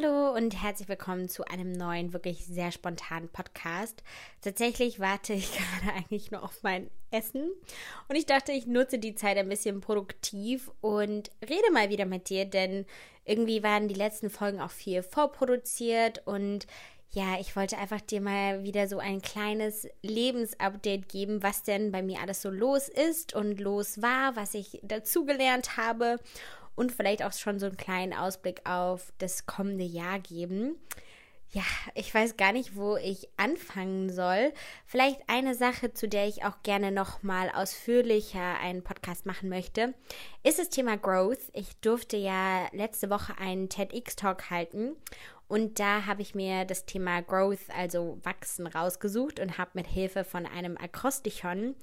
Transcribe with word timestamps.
Hallo 0.00 0.34
und 0.34 0.62
herzlich 0.62 0.88
willkommen 0.88 1.28
zu 1.28 1.44
einem 1.44 1.72
neuen, 1.72 2.12
wirklich 2.12 2.46
sehr 2.46 2.70
spontanen 2.70 3.28
Podcast. 3.28 4.02
Tatsächlich 4.40 5.00
warte 5.00 5.32
ich 5.32 5.50
gerade 5.82 5.96
eigentlich 5.96 6.30
nur 6.30 6.42
auf 6.42 6.62
mein 6.62 6.90
Essen 7.10 7.50
und 8.08 8.16
ich 8.16 8.26
dachte, 8.26 8.52
ich 8.52 8.66
nutze 8.66 8.98
die 8.98 9.14
Zeit 9.14 9.36
ein 9.36 9.48
bisschen 9.48 9.80
produktiv 9.80 10.70
und 10.80 11.30
rede 11.42 11.72
mal 11.72 11.90
wieder 11.90 12.06
mit 12.06 12.28
dir, 12.28 12.44
denn 12.44 12.86
irgendwie 13.24 13.62
waren 13.62 13.88
die 13.88 13.94
letzten 13.94 14.30
Folgen 14.30 14.60
auch 14.60 14.70
viel 14.70 15.02
vorproduziert 15.02 16.26
und 16.26 16.66
ja, 17.12 17.40
ich 17.40 17.56
wollte 17.56 17.76
einfach 17.76 18.00
dir 18.00 18.20
mal 18.20 18.62
wieder 18.62 18.86
so 18.86 18.98
ein 19.00 19.20
kleines 19.20 19.88
Lebensupdate 20.02 21.08
geben, 21.08 21.42
was 21.42 21.64
denn 21.64 21.90
bei 21.90 22.02
mir 22.02 22.20
alles 22.20 22.40
so 22.40 22.50
los 22.50 22.88
ist 22.88 23.34
und 23.34 23.58
los 23.58 24.00
war, 24.00 24.36
was 24.36 24.54
ich 24.54 24.78
dazugelernt 24.82 25.76
habe 25.76 26.18
und 26.74 26.92
vielleicht 26.92 27.22
auch 27.22 27.32
schon 27.32 27.58
so 27.58 27.66
einen 27.66 27.76
kleinen 27.76 28.14
Ausblick 28.14 28.68
auf 28.68 29.12
das 29.18 29.46
kommende 29.46 29.84
Jahr 29.84 30.18
geben. 30.18 30.76
Ja, 31.52 31.64
ich 31.96 32.14
weiß 32.14 32.36
gar 32.36 32.52
nicht, 32.52 32.76
wo 32.76 32.96
ich 32.96 33.28
anfangen 33.36 34.08
soll. 34.08 34.52
Vielleicht 34.86 35.20
eine 35.26 35.56
Sache, 35.56 35.92
zu 35.92 36.08
der 36.08 36.28
ich 36.28 36.44
auch 36.44 36.62
gerne 36.62 36.92
noch 36.92 37.24
mal 37.24 37.50
ausführlicher 37.50 38.58
einen 38.60 38.84
Podcast 38.84 39.26
machen 39.26 39.48
möchte, 39.48 39.94
ist 40.44 40.60
das 40.60 40.68
Thema 40.68 40.96
Growth. 40.96 41.50
Ich 41.52 41.76
durfte 41.80 42.16
ja 42.16 42.68
letzte 42.72 43.10
Woche 43.10 43.36
einen 43.38 43.68
TEDx 43.68 44.14
Talk 44.14 44.48
halten 44.50 44.94
und 45.50 45.80
da 45.80 46.06
habe 46.06 46.22
ich 46.22 46.36
mir 46.36 46.64
das 46.64 46.86
Thema 46.86 47.22
Growth, 47.22 47.68
also 47.76 48.20
Wachsen, 48.22 48.68
rausgesucht 48.68 49.40
und 49.40 49.58
habe 49.58 49.72
mit 49.74 49.88
Hilfe 49.88 50.22
von 50.22 50.46
einem 50.46 50.76
Akrostichon 50.76 51.74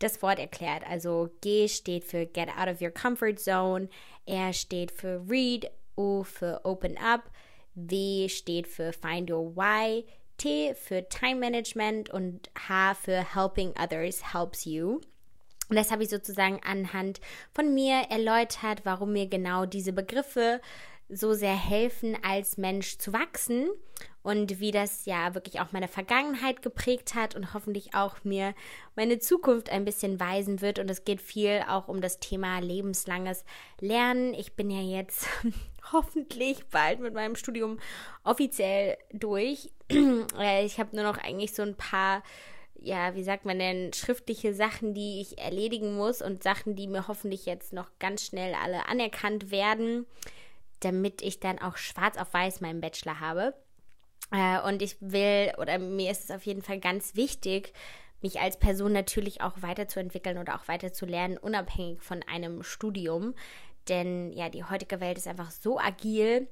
das 0.00 0.20
Wort 0.22 0.38
erklärt. 0.38 0.82
Also 0.88 1.30
G 1.40 1.68
steht 1.68 2.04
für 2.04 2.26
Get 2.26 2.48
out 2.48 2.68
of 2.68 2.80
your 2.80 2.90
comfort 2.90 3.36
zone, 3.36 3.88
R 4.26 4.52
steht 4.52 4.90
für 4.90 5.24
Read, 5.28 5.70
O 5.96 6.24
für 6.24 6.60
Open 6.64 6.96
up, 6.98 7.30
W 7.74 8.28
steht 8.28 8.66
für 8.66 8.92
Find 8.92 9.30
your 9.30 9.54
why, 9.54 10.04
T 10.36 10.74
für 10.74 11.08
Time 11.08 11.36
Management 11.36 12.10
und 12.10 12.50
H 12.68 12.94
für 12.94 13.34
Helping 13.34 13.72
others 13.78 14.32
helps 14.32 14.64
you. 14.64 15.00
Und 15.68 15.76
das 15.76 15.92
habe 15.92 16.02
ich 16.02 16.08
sozusagen 16.08 16.60
anhand 16.64 17.20
von 17.52 17.74
mir 17.74 18.06
erläutert, 18.10 18.80
warum 18.84 19.12
mir 19.12 19.28
genau 19.28 19.66
diese 19.66 19.92
Begriffe 19.92 20.60
so 21.08 21.34
sehr 21.34 21.56
helfen, 21.56 22.16
als 22.22 22.56
Mensch 22.56 22.98
zu 22.98 23.12
wachsen 23.12 23.68
und 24.22 24.60
wie 24.60 24.70
das 24.70 25.06
ja 25.06 25.34
wirklich 25.34 25.60
auch 25.60 25.72
meine 25.72 25.88
Vergangenheit 25.88 26.62
geprägt 26.62 27.14
hat 27.14 27.34
und 27.34 27.54
hoffentlich 27.54 27.94
auch 27.94 28.16
mir 28.22 28.54
meine 28.94 29.18
Zukunft 29.18 29.70
ein 29.70 29.84
bisschen 29.84 30.20
weisen 30.20 30.60
wird. 30.60 30.78
Und 30.78 30.90
es 30.90 31.04
geht 31.04 31.20
viel 31.20 31.62
auch 31.68 31.88
um 31.88 32.00
das 32.00 32.20
Thema 32.20 32.58
lebenslanges 32.58 33.44
Lernen. 33.80 34.34
Ich 34.34 34.54
bin 34.54 34.70
ja 34.70 34.80
jetzt 34.80 35.26
hoffentlich 35.92 36.66
bald 36.66 37.00
mit 37.00 37.14
meinem 37.14 37.34
Studium 37.34 37.78
offiziell 38.24 38.96
durch. 39.12 39.70
Äh, 40.38 40.64
ich 40.64 40.78
habe 40.78 40.94
nur 40.94 41.04
noch 41.04 41.18
eigentlich 41.18 41.52
so 41.52 41.62
ein 41.62 41.74
paar 41.74 42.22
ja, 42.82 43.14
wie 43.14 43.24
sagt 43.24 43.44
man 43.44 43.58
denn, 43.58 43.92
schriftliche 43.92 44.54
Sachen, 44.54 44.94
die 44.94 45.20
ich 45.20 45.36
erledigen 45.36 45.96
muss 45.96 46.22
und 46.22 46.42
Sachen, 46.42 46.76
die 46.76 46.86
mir 46.86 47.08
hoffentlich 47.08 47.44
jetzt 47.44 47.74
noch 47.74 47.90
ganz 47.98 48.24
schnell 48.24 48.54
alle 48.54 48.88
anerkannt 48.88 49.50
werden 49.50 50.06
damit 50.80 51.22
ich 51.22 51.40
dann 51.40 51.58
auch 51.58 51.76
schwarz 51.76 52.16
auf 52.16 52.32
weiß 52.32 52.60
meinen 52.60 52.80
Bachelor 52.80 53.20
habe. 53.20 53.54
Äh, 54.30 54.60
und 54.60 54.82
ich 54.82 54.96
will, 55.00 55.52
oder 55.58 55.78
mir 55.78 56.10
ist 56.10 56.24
es 56.24 56.30
auf 56.30 56.44
jeden 56.46 56.62
Fall 56.62 56.80
ganz 56.80 57.16
wichtig, 57.16 57.72
mich 58.22 58.40
als 58.40 58.58
Person 58.58 58.92
natürlich 58.92 59.40
auch 59.40 59.62
weiterzuentwickeln 59.62 60.38
oder 60.38 60.54
auch 60.56 60.68
weiterzulernen, 60.68 61.38
unabhängig 61.38 62.02
von 62.02 62.22
einem 62.22 62.62
Studium. 62.62 63.34
Denn 63.88 64.32
ja, 64.32 64.48
die 64.48 64.64
heutige 64.64 65.00
Welt 65.00 65.18
ist 65.18 65.26
einfach 65.26 65.50
so 65.50 65.78
agil 65.78 66.46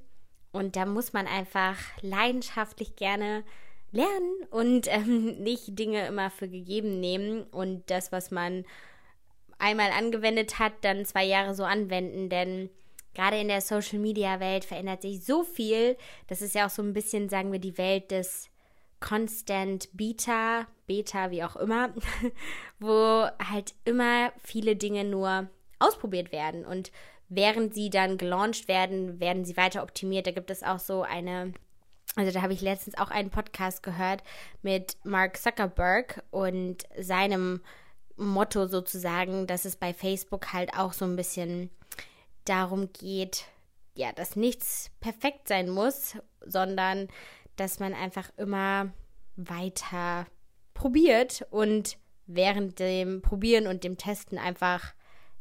und 0.53 0.77
da 0.77 0.87
muss 0.87 1.13
man 1.13 1.27
einfach 1.27 1.77
leidenschaftlich 2.01 2.97
gerne 2.97 3.45
lernen 3.93 4.35
und 4.51 4.87
ähm, 4.89 5.39
nicht 5.43 5.79
Dinge 5.79 6.07
immer 6.07 6.31
für 6.31 6.49
gegeben 6.49 7.01
nehmen 7.01 7.45
und 7.45 7.91
das, 7.91 8.13
was 8.13 8.31
man 8.31 8.65
einmal 9.59 9.91
angewendet 9.91 10.59
hat, 10.59 10.73
dann 10.83 11.05
zwei 11.05 11.25
Jahre 11.25 11.55
so 11.55 11.65
anwenden. 11.65 12.29
Denn 12.29 12.71
gerade 13.19 13.39
in 13.39 13.49
der 13.49 13.61
Social 13.61 13.99
Media 13.99 14.39
Welt 14.39 14.65
verändert 14.65 15.03
sich 15.03 15.25
so 15.25 15.43
viel. 15.43 15.97
Das 16.29 16.41
ist 16.41 16.55
ja 16.55 16.67
auch 16.67 16.71
so 16.71 16.83
ein 16.83 16.93
bisschen, 16.93 17.29
sagen 17.29 17.51
wir, 17.51 17.59
die 17.59 17.77
Welt 17.77 18.13
des 18.13 18.49
Constant 19.01 19.89
Beta, 19.93 20.69
Beta, 20.87 21.33
wie 21.33 21.43
auch 21.43 21.57
immer, 21.57 21.93
wo 22.79 23.27
halt 23.45 23.75
immer 23.85 24.33
viele 24.39 24.77
Dinge 24.77 25.03
nur 25.03 25.49
ausprobiert 25.81 26.31
werden 26.31 26.65
und 26.65 26.93
während 27.29 27.75
sie 27.75 27.91
dann 27.91 28.19
gelauncht 28.19 28.69
werden, 28.69 29.19
werden 29.19 29.45
sie 29.45 29.57
weiter 29.57 29.83
optimiert. 29.83 30.29
Da 30.29 30.31
gibt 30.31 30.51
es 30.51 30.63
auch 30.63 30.79
so 30.79 31.03
eine 31.03 31.53
also 32.15 32.33
da 32.33 32.41
habe 32.43 32.53
ich 32.53 32.63
letztens 32.63 32.97
auch 32.99 33.11
einen 33.11 33.31
Podcast 33.31 33.83
gehört 33.83 34.23
mit 34.63 34.97
Mark 35.05 35.37
Zuckerberg 35.37 36.25
und 36.31 36.85
seinem 36.99 37.61
Motto 38.17 38.67
sozusagen, 38.67 39.47
dass 39.47 39.65
es 39.65 39.77
bei 39.77 39.93
Facebook 39.93 40.53
halt 40.53 40.73
auch 40.75 40.93
so 40.93 41.05
ein 41.05 41.15
bisschen 41.15 41.71
darum 42.49 42.93
geht, 42.93 43.47
ja, 43.95 44.13
dass 44.13 44.37
nichts 44.37 44.91
perfekt 45.01 45.49
sein 45.49 45.69
muss, 45.69 46.17
sondern 46.45 47.09
dass 47.57 47.81
man 47.81 47.95
einfach 47.95 48.31
immer 48.37 48.93
weiter 49.37 50.27
probiert 50.75 51.47
und 51.51 51.99
während 52.27 52.79
dem 52.79 53.23
Probieren 53.23 53.67
und 53.67 53.85
dem 53.85 53.97
Testen 53.97 54.39
einfach 54.39 54.95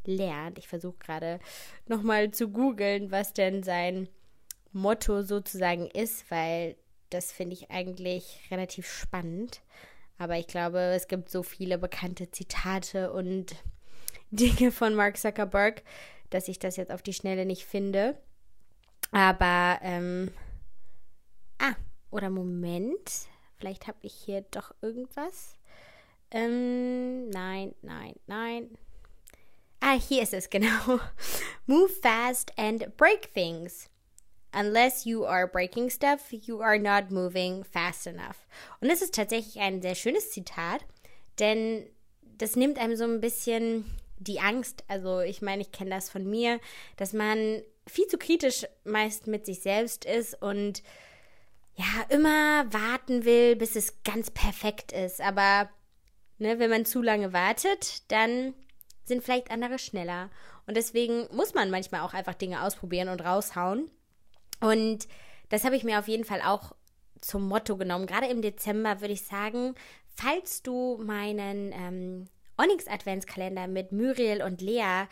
lernt. 0.04 0.58
Ich 0.58 0.68
versuche 0.68 0.98
gerade 0.98 1.38
nochmal 1.86 2.30
zu 2.30 2.48
googeln, 2.48 3.10
was 3.10 3.32
denn 3.32 3.62
sein 3.62 4.08
Motto 4.72 5.22
sozusagen 5.22 5.86
ist, 5.86 6.30
weil 6.30 6.76
das 7.10 7.30
finde 7.32 7.54
ich 7.54 7.70
eigentlich 7.70 8.40
relativ 8.50 8.90
spannend. 8.90 9.62
Aber 10.18 10.36
ich 10.36 10.46
glaube, 10.46 10.78
es 10.78 11.08
gibt 11.08 11.30
so 11.30 11.42
viele 11.42 11.78
bekannte 11.78 12.30
Zitate 12.30 13.12
und 13.12 13.54
Dinge 14.30 14.72
von 14.72 14.94
Mark 14.94 15.16
Zuckerberg, 15.16 15.82
dass 16.30 16.48
ich 16.48 16.58
das 16.58 16.76
jetzt 16.76 16.92
auf 16.92 17.02
die 17.02 17.14
Schnelle 17.14 17.46
nicht 17.46 17.64
finde. 17.64 18.16
Aber, 19.12 19.78
ähm, 19.82 20.32
ah, 21.58 21.74
oder 22.10 22.30
Moment, 22.30 23.28
vielleicht 23.58 23.86
habe 23.86 23.98
ich 24.02 24.14
hier 24.14 24.42
doch 24.50 24.74
irgendwas. 24.82 25.56
Ähm, 26.30 27.30
nein, 27.30 27.74
nein, 27.82 28.14
nein. 28.26 28.78
Ah, 29.80 29.98
hier 29.98 30.22
ist 30.22 30.34
es 30.34 30.50
genau. 30.50 31.00
Move 31.66 31.88
fast 31.88 32.52
and 32.58 32.96
break 32.96 33.32
things. 33.32 33.88
Unless 34.52 35.04
you 35.04 35.26
are 35.26 35.46
breaking 35.46 35.90
stuff, 35.90 36.32
you 36.32 36.62
are 36.62 36.78
not 36.78 37.10
moving 37.10 37.64
fast 37.64 38.06
enough. 38.06 38.46
Und 38.80 38.88
das 38.88 39.02
ist 39.02 39.14
tatsächlich 39.14 39.60
ein 39.60 39.82
sehr 39.82 39.94
schönes 39.94 40.30
Zitat, 40.30 40.84
denn 41.38 41.86
das 42.38 42.56
nimmt 42.56 42.78
einem 42.78 42.96
so 42.96 43.04
ein 43.04 43.20
bisschen 43.20 43.84
die 44.18 44.40
Angst, 44.40 44.84
also 44.88 45.20
ich 45.20 45.42
meine, 45.42 45.62
ich 45.62 45.72
kenne 45.72 45.90
das 45.90 46.10
von 46.10 46.28
mir, 46.28 46.60
dass 46.96 47.12
man 47.12 47.62
viel 47.86 48.06
zu 48.06 48.18
kritisch 48.18 48.66
meist 48.84 49.26
mit 49.26 49.46
sich 49.46 49.60
selbst 49.60 50.04
ist 50.04 50.40
und 50.42 50.82
ja, 51.74 51.84
immer 52.08 52.72
warten 52.72 53.24
will, 53.24 53.54
bis 53.54 53.76
es 53.76 54.02
ganz 54.02 54.30
perfekt 54.30 54.92
ist. 54.92 55.20
Aber 55.20 55.68
ne, 56.38 56.58
wenn 56.58 56.70
man 56.70 56.84
zu 56.84 57.02
lange 57.02 57.32
wartet, 57.32 58.10
dann 58.10 58.52
sind 59.04 59.22
vielleicht 59.22 59.50
andere 59.50 59.78
schneller. 59.78 60.30
Und 60.66 60.76
deswegen 60.76 61.28
muss 61.34 61.54
man 61.54 61.70
manchmal 61.70 62.00
auch 62.00 62.14
einfach 62.14 62.34
Dinge 62.34 62.62
ausprobieren 62.62 63.08
und 63.08 63.24
raushauen. 63.24 63.90
Und 64.60 65.06
das 65.48 65.64
habe 65.64 65.76
ich 65.76 65.84
mir 65.84 65.98
auf 65.98 66.08
jeden 66.08 66.24
Fall 66.24 66.42
auch 66.42 66.74
zum 67.20 67.48
Motto 67.48 67.76
genommen. 67.76 68.06
Gerade 68.06 68.26
im 68.26 68.42
Dezember 68.42 69.00
würde 69.00 69.14
ich 69.14 69.24
sagen, 69.24 69.74
falls 70.14 70.62
du 70.62 71.00
meinen 71.02 71.72
ähm, 71.72 72.28
Onyx 72.58 72.86
Adventskalender 72.86 73.66
mit 73.66 73.92
Muriel 73.92 74.42
und 74.42 74.60
Lea 74.60 75.06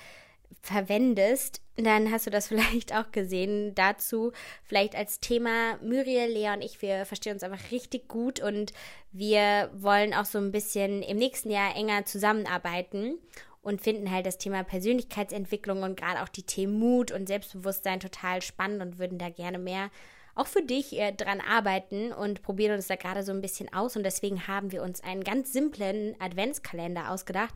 verwendest, 0.62 1.60
dann 1.76 2.10
hast 2.10 2.26
du 2.26 2.30
das 2.30 2.48
vielleicht 2.48 2.94
auch 2.94 3.10
gesehen. 3.12 3.74
Dazu 3.74 4.32
vielleicht 4.64 4.94
als 4.94 5.20
Thema 5.20 5.78
Muriel, 5.82 6.28
Lea 6.30 6.50
und 6.52 6.62
ich, 6.62 6.82
wir 6.82 7.06
verstehen 7.06 7.34
uns 7.34 7.42
einfach 7.42 7.70
richtig 7.70 8.08
gut 8.08 8.40
und 8.40 8.72
wir 9.12 9.70
wollen 9.74 10.14
auch 10.14 10.24
so 10.24 10.38
ein 10.38 10.52
bisschen 10.52 11.02
im 11.02 11.16
nächsten 11.18 11.50
Jahr 11.50 11.74
enger 11.76 12.04
zusammenarbeiten 12.04 13.18
und 13.62 13.80
finden 13.80 14.10
halt 14.10 14.26
das 14.26 14.38
Thema 14.38 14.62
Persönlichkeitsentwicklung 14.62 15.82
und 15.82 15.98
gerade 15.98 16.22
auch 16.22 16.28
die 16.28 16.44
Themen 16.44 16.78
Mut 16.78 17.10
und 17.10 17.26
Selbstbewusstsein 17.26 18.00
total 18.00 18.42
spannend 18.42 18.80
und 18.80 18.98
würden 18.98 19.18
da 19.18 19.28
gerne 19.28 19.58
mehr 19.58 19.90
auch 20.36 20.46
für 20.46 20.62
dich 20.62 20.92
äh, 20.92 21.12
dran 21.12 21.40
arbeiten 21.40 22.12
und 22.12 22.42
probieren 22.42 22.76
uns 22.76 22.86
da 22.86 22.94
gerade 22.94 23.24
so 23.24 23.32
ein 23.32 23.40
bisschen 23.40 23.72
aus. 23.72 23.96
Und 23.96 24.04
deswegen 24.04 24.46
haben 24.46 24.70
wir 24.70 24.82
uns 24.82 25.02
einen 25.02 25.24
ganz 25.24 25.52
simplen 25.52 26.14
Adventskalender 26.20 27.10
ausgedacht, 27.10 27.54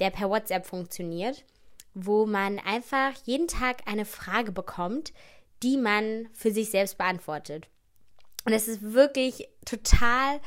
der 0.00 0.10
per 0.10 0.30
WhatsApp 0.30 0.66
funktioniert, 0.66 1.44
wo 1.94 2.26
man 2.26 2.58
einfach 2.58 3.12
jeden 3.24 3.46
Tag 3.46 3.82
eine 3.86 4.06
Frage 4.06 4.50
bekommt, 4.50 5.12
die 5.62 5.76
man 5.76 6.28
für 6.32 6.50
sich 6.50 6.70
selbst 6.70 6.98
beantwortet. 6.98 7.68
Und 8.44 8.54
es 8.54 8.66
ist 8.66 8.82
wirklich 8.82 9.48
total 9.64 10.40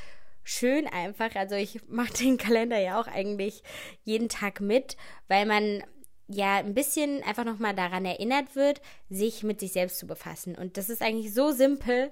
schön 0.44 0.88
einfach. 0.88 1.36
Also 1.36 1.56
ich 1.56 1.88
mache 1.88 2.14
den 2.14 2.38
Kalender 2.38 2.80
ja 2.80 3.00
auch 3.00 3.08
eigentlich 3.08 3.64
jeden 4.04 4.28
Tag 4.28 4.60
mit, 4.60 4.98
weil 5.28 5.46
man 5.46 5.84
ja 6.28 6.58
ein 6.58 6.74
bisschen 6.74 7.24
einfach 7.24 7.44
nochmal 7.44 7.76
daran 7.76 8.06
erinnert 8.06 8.56
wird, 8.56 8.82
sich 9.10 9.44
mit 9.44 9.60
sich 9.60 9.74
selbst 9.74 10.00
zu 10.00 10.08
befassen. 10.08 10.56
Und 10.56 10.78
das 10.78 10.90
ist 10.90 11.02
eigentlich 11.02 11.34
so 11.34 11.52
simpel, 11.52 12.12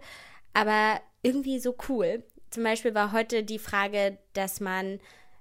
aber 0.54 1.02
irgendwie 1.22 1.60
so 1.60 1.76
cool. 1.90 2.24
Zum 2.50 2.64
Beispiel 2.64 2.94
war 2.94 3.12
heute 3.12 3.44
die 3.44 3.60
Frage, 3.60 4.18
dass 4.34 4.60
man 4.60 5.00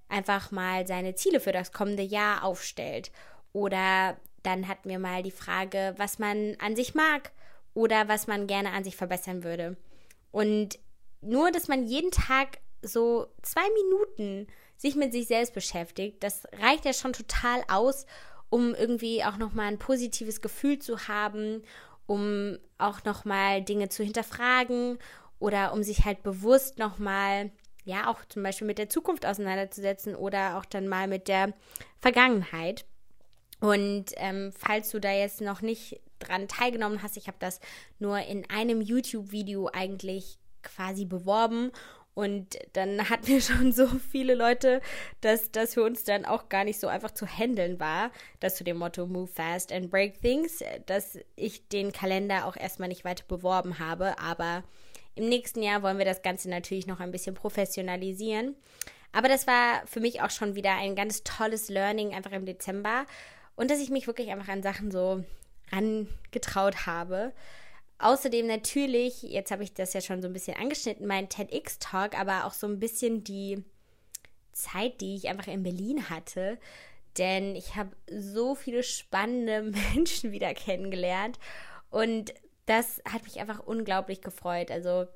einfach 0.09 0.51
mal 0.51 0.87
seine 0.87 1.15
Ziele 1.15 1.41
für 1.41 1.53
das 1.53 1.73
kommende 1.73 2.03
Jahr 2.03 2.45
aufstellt. 2.45 3.11
Oder 3.53 4.17
dann 4.43 4.69
hatten 4.69 4.89
wir 4.89 4.99
mal 4.99 5.23
die 5.23 5.31
Frage, 5.31 5.95
was 5.99 6.19
man 6.19 6.57
an 6.59 6.77
sich 6.77 6.95
mag 6.95 7.33
oder 7.75 8.09
was 8.09 8.27
man 8.27 8.47
gerne 8.47 8.71
an 8.73 8.85
sich 8.85 8.97
verbessern 8.97 9.45
würde. 9.45 9.77
Und 10.31 10.79
nur, 11.21 11.51
dass 11.51 11.69
man 11.69 11.87
jeden 11.87 12.11
Tag 12.11 12.59
so 12.83 13.29
zwei 13.43 13.63
Minuten 13.83 14.47
sich 14.77 14.97
mit 14.97 15.13
sich 15.13 15.29
selbst 15.29 15.55
beschäftigt, 15.55 16.23
das 16.23 16.43
reicht 16.61 16.85
ja 16.85 16.93
schon 16.93 17.13
total 17.13 17.63
aus, 17.69 18.07
um 18.53 18.75
irgendwie 18.75 19.25
auch 19.25 19.39
nochmal 19.39 19.69
ein 19.69 19.79
positives 19.79 20.43
Gefühl 20.43 20.79
zu 20.79 21.09
haben, 21.09 21.63
um 22.05 22.59
auch 22.77 23.03
nochmal 23.05 23.63
Dinge 23.63 23.89
zu 23.89 24.05
hinterfragen 24.05 24.99
oder 25.39 25.73
um 25.73 25.83
sich 25.83 26.05
halt 26.05 26.23
bewusst 26.23 26.79
nochmal, 26.79 27.51
ja, 27.87 28.11
auch 28.11 28.19
zum 28.29 28.43
Beispiel 28.43 28.67
mit 28.67 28.77
der 28.77 28.91
Zukunft 28.91 29.25
auseinanderzusetzen 29.25 30.15
oder 30.15 30.59
auch 30.59 30.67
dann 30.67 30.87
mal 30.87 31.09
mit 31.09 31.29
der 31.29 31.55
Vergangenheit. 31.99 32.85
Und 33.61 34.13
ähm, 34.17 34.53
falls 34.55 34.91
du 34.91 35.01
da 35.01 35.13
jetzt 35.13 35.41
noch 35.41 35.63
nicht 35.63 35.99
dran 36.19 36.47
teilgenommen 36.47 37.03
hast, 37.03 37.17
ich 37.17 37.29
habe 37.29 37.39
das 37.41 37.59
nur 37.99 38.19
in 38.19 38.45
einem 38.51 38.83
YouTube-Video 38.83 39.71
eigentlich 39.73 40.39
quasi 40.63 41.07
beworben 41.07 41.73
und 42.15 42.59
dann 42.75 43.09
hatten 43.09 43.27
wir 43.27 43.41
schon 43.41 43.73
so 43.73 43.87
viele 43.87 44.35
Leute, 44.35 44.81
dass 45.21 45.51
das 45.51 45.75
für 45.75 45.83
uns 45.83 46.05
dann 46.05 46.25
auch 46.25 46.49
gar 46.49 46.65
nicht 46.65 46.79
so 46.79 46.89
einfach 46.89 47.13
zu 47.13 47.27
handeln 47.27 47.81
war, 47.81 48.11
das 48.41 48.57
zu 48.57 48.65
dem 48.65 48.79
Motto 48.79 49.07
Move 49.07 49.29
Fast 49.29 49.73
and 49.73 49.91
Break 49.91 50.21
Things, 50.21 50.63
dass 50.87 51.19
ich 51.37 51.69
den 51.69 51.93
Kalender 51.93 52.47
auch 52.47 52.57
erstmal 52.57 52.89
nicht 52.89 53.05
weiter 53.05 53.25
beworben 53.27 53.79
habe. 53.79 54.19
Aber 54.19 54.63
im 55.15 55.29
nächsten 55.29 55.63
Jahr 55.63 55.83
wollen 55.83 55.99
wir 55.99 56.05
das 56.05 56.23
Ganze 56.23 56.49
natürlich 56.51 56.87
noch 56.87 57.01
ein 57.01 57.13
bisschen 57.13 57.35
professionalisieren. 57.35 58.57
Aber 59.13 59.29
das 59.29 59.47
war 59.47 59.87
für 59.87 60.01
mich 60.01 60.23
auch 60.23 60.31
schon 60.31 60.55
wieder 60.55 60.73
ein 60.73 60.97
ganz 60.97 61.23
tolles 61.23 61.69
Learning 61.69 62.15
einfach 62.15 62.33
im 62.33 62.47
Dezember 62.47 63.07
und 63.57 63.71
dass 63.71 63.81
ich 63.81 63.91
mich 63.91 64.07
wirklich 64.07 64.31
einfach 64.31 64.49
an 64.49 64.63
Sachen 64.63 64.91
so 64.91 65.23
rangetraut 65.71 66.87
habe. 66.87 67.33
Außerdem 68.03 68.49
natürlich, 68.49 69.23
jetzt 69.23 69.53
habe 69.53 69.63
ich 69.63 69.75
das 69.75 69.93
ja 69.93 70.01
schon 70.01 70.21
so 70.21 70.27
ein 70.27 70.33
bisschen 70.33 70.57
angeschnitten, 70.57 71.07
mein 71.07 71.29
TEDx-Talk, 71.29 72.19
aber 72.19 72.47
auch 72.47 72.53
so 72.53 72.67
ein 72.67 72.81
bisschen 72.81 73.23
die 73.23 73.63
Zeit, 74.51 75.01
die 75.01 75.15
ich 75.15 75.29
einfach 75.29 75.47
in 75.47 75.63
Berlin 75.63 76.11
hatte. 76.11 76.59
Denn 77.17 77.55
ich 77.55 77.77
habe 77.77 77.91
so 78.11 78.57
viele 78.57 78.83
spannende 78.83 79.63
Menschen 79.95 80.33
wieder 80.33 80.53
kennengelernt. 80.53 81.39
Und 81.91 82.35
das 82.67 83.01
hat 83.09 83.23
mich 83.23 83.39
einfach 83.39 83.61
unglaublich 83.61 84.21
gefreut. 84.21 84.73
Also 84.73 85.07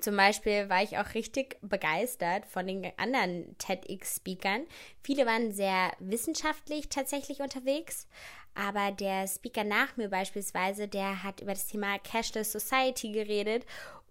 zum 0.00 0.16
Beispiel 0.16 0.68
war 0.68 0.82
ich 0.82 0.98
auch 0.98 1.14
richtig 1.14 1.58
begeistert 1.60 2.46
von 2.46 2.66
den 2.66 2.90
anderen 2.96 3.56
TEDx-Speakern. 3.58 4.66
Viele 5.02 5.26
waren 5.26 5.52
sehr 5.52 5.92
wissenschaftlich 5.98 6.88
tatsächlich 6.88 7.40
unterwegs, 7.40 8.06
aber 8.54 8.90
der 8.92 9.26
Speaker 9.28 9.64
nach 9.64 9.96
mir 9.96 10.08
beispielsweise, 10.08 10.88
der 10.88 11.22
hat 11.22 11.40
über 11.40 11.52
das 11.52 11.66
Thema 11.66 11.98
Cashless 11.98 12.52
Society 12.52 13.12
geredet 13.12 13.66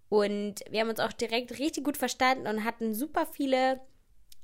und 0.09 0.55
wir 0.69 0.81
haben 0.81 0.89
uns 0.89 0.99
auch 0.99 1.13
direkt 1.13 1.57
richtig 1.57 1.83
gut 1.83 1.97
verstanden 1.97 2.45
und 2.45 2.63
hatten 2.63 2.93
super 2.93 3.25
viele 3.25 3.79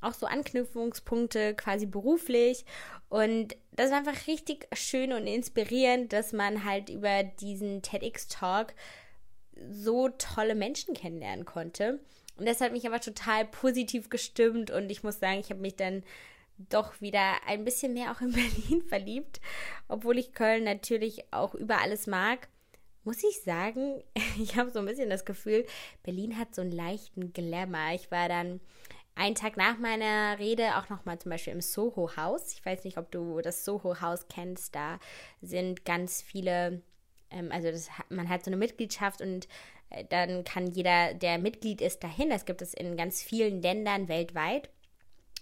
auch 0.02 0.14
so 0.14 0.26
Anknüpfungspunkte 0.26 1.56
quasi 1.56 1.86
beruflich. 1.86 2.66
Und 3.10 3.56
das 3.72 3.92
war 3.92 3.98
einfach 3.98 4.28
richtig 4.28 4.68
schön 4.74 5.12
und 5.12 5.28
inspirierend, 5.28 6.14
dass 6.14 6.34
man 6.34 6.64
halt 6.64 6.90
über 6.90 7.24
diesen 7.24 7.82
TEDx-Talk 7.82 8.74
so 9.70 10.10
tolle 10.10 10.56
Menschen 10.56 10.94
kennenlernen 10.94 11.46
konnte. 11.46 12.00
Und 12.38 12.48
das 12.48 12.62
hat 12.62 12.72
mich 12.72 12.86
aber 12.86 13.00
total 13.00 13.46
positiv 13.46 14.10
gestimmt 14.10 14.70
und 14.72 14.90
ich 14.92 15.04
muss 15.04 15.20
sagen, 15.20 15.40
ich 15.40 15.50
habe 15.50 15.62
mich 15.62 15.76
dann 15.76 16.04
doch 16.70 17.02
wieder 17.02 17.36
ein 17.46 17.64
bisschen 17.64 17.94
mehr 17.94 18.12
auch 18.12 18.22
in 18.22 18.32
Berlin 18.34 18.84
verliebt, 18.88 19.40
obwohl 19.88 20.18
ich 20.18 20.34
Köln 20.34 20.64
natürlich 20.64 21.32
auch 21.32 21.56
über 21.56 21.82
alles 21.82 22.08
mag. 22.08 22.48
Muss 23.04 23.24
ich 23.24 23.42
sagen, 23.42 24.04
ich 24.40 24.56
habe 24.58 24.72
so 24.72 24.80
ein 24.80 24.86
bisschen 24.86 25.10
das 25.10 25.26
Gefühl, 25.26 25.66
Berlin 26.04 26.38
hat 26.38 26.54
so 26.54 26.62
einen 26.62 26.72
leichten 26.72 27.34
Glamour. 27.34 27.94
Ich 27.94 28.12
war 28.12 28.28
dann 28.30 28.60
einen 29.18 29.36
Tag 29.36 29.58
nach 29.58 29.80
meiner 29.80 30.38
Rede 30.38 30.78
auch 30.78 30.90
nochmal 30.90 31.18
zum 31.18 31.32
Beispiel 31.32 31.54
im 31.54 31.62
Soho-Haus. 31.62 32.54
Ich 32.54 32.66
weiß 32.66 32.84
nicht, 32.84 32.98
ob 32.98 33.12
du 33.12 33.42
das 33.42 33.66
Soho-Haus 33.66 34.28
kennst. 34.28 34.76
Da 34.76 35.00
sind 35.42 35.86
ganz 35.86 36.22
viele, 36.22 36.82
ähm, 37.32 37.52
also 37.52 37.72
das, 37.72 37.90
man 38.10 38.30
hat 38.30 38.44
so 38.44 38.50
eine 38.50 38.58
Mitgliedschaft 38.58 39.22
und 39.22 39.48
äh, 39.90 40.06
dann 40.10 40.44
kann 40.44 40.68
jeder, 40.68 41.14
der 41.14 41.38
Mitglied 41.38 41.82
ist, 41.82 42.04
dahin. 42.04 42.30
Das 42.30 42.46
gibt 42.46 42.62
es 42.62 42.74
in 42.74 42.98
ganz 42.98 43.22
vielen 43.22 43.62
Ländern 43.62 44.08
weltweit. 44.08 44.70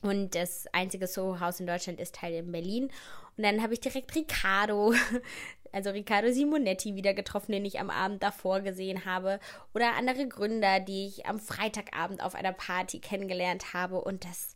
Und 0.01 0.35
das 0.35 0.67
einzige 0.71 1.07
Soho-Haus 1.07 1.59
in 1.59 1.67
Deutschland 1.67 1.99
ist 1.99 2.15
Teil 2.15 2.33
in 2.33 2.51
Berlin. 2.51 2.91
Und 3.37 3.43
dann 3.43 3.61
habe 3.61 3.73
ich 3.73 3.79
direkt 3.79 4.13
Ricardo, 4.15 4.93
also 5.71 5.89
Riccardo 5.89 6.31
Simonetti 6.31 6.95
wieder 6.95 7.13
getroffen, 7.13 7.51
den 7.51 7.65
ich 7.65 7.79
am 7.79 7.89
Abend 7.89 8.21
davor 8.21 8.61
gesehen 8.61 9.05
habe. 9.05 9.39
Oder 9.73 9.95
andere 9.95 10.27
Gründer, 10.27 10.79
die 10.79 11.07
ich 11.07 11.25
am 11.25 11.39
Freitagabend 11.39 12.21
auf 12.21 12.35
einer 12.35 12.53
Party 12.53 12.99
kennengelernt 12.99 13.73
habe. 13.73 13.99
Und 13.99 14.25
das 14.25 14.55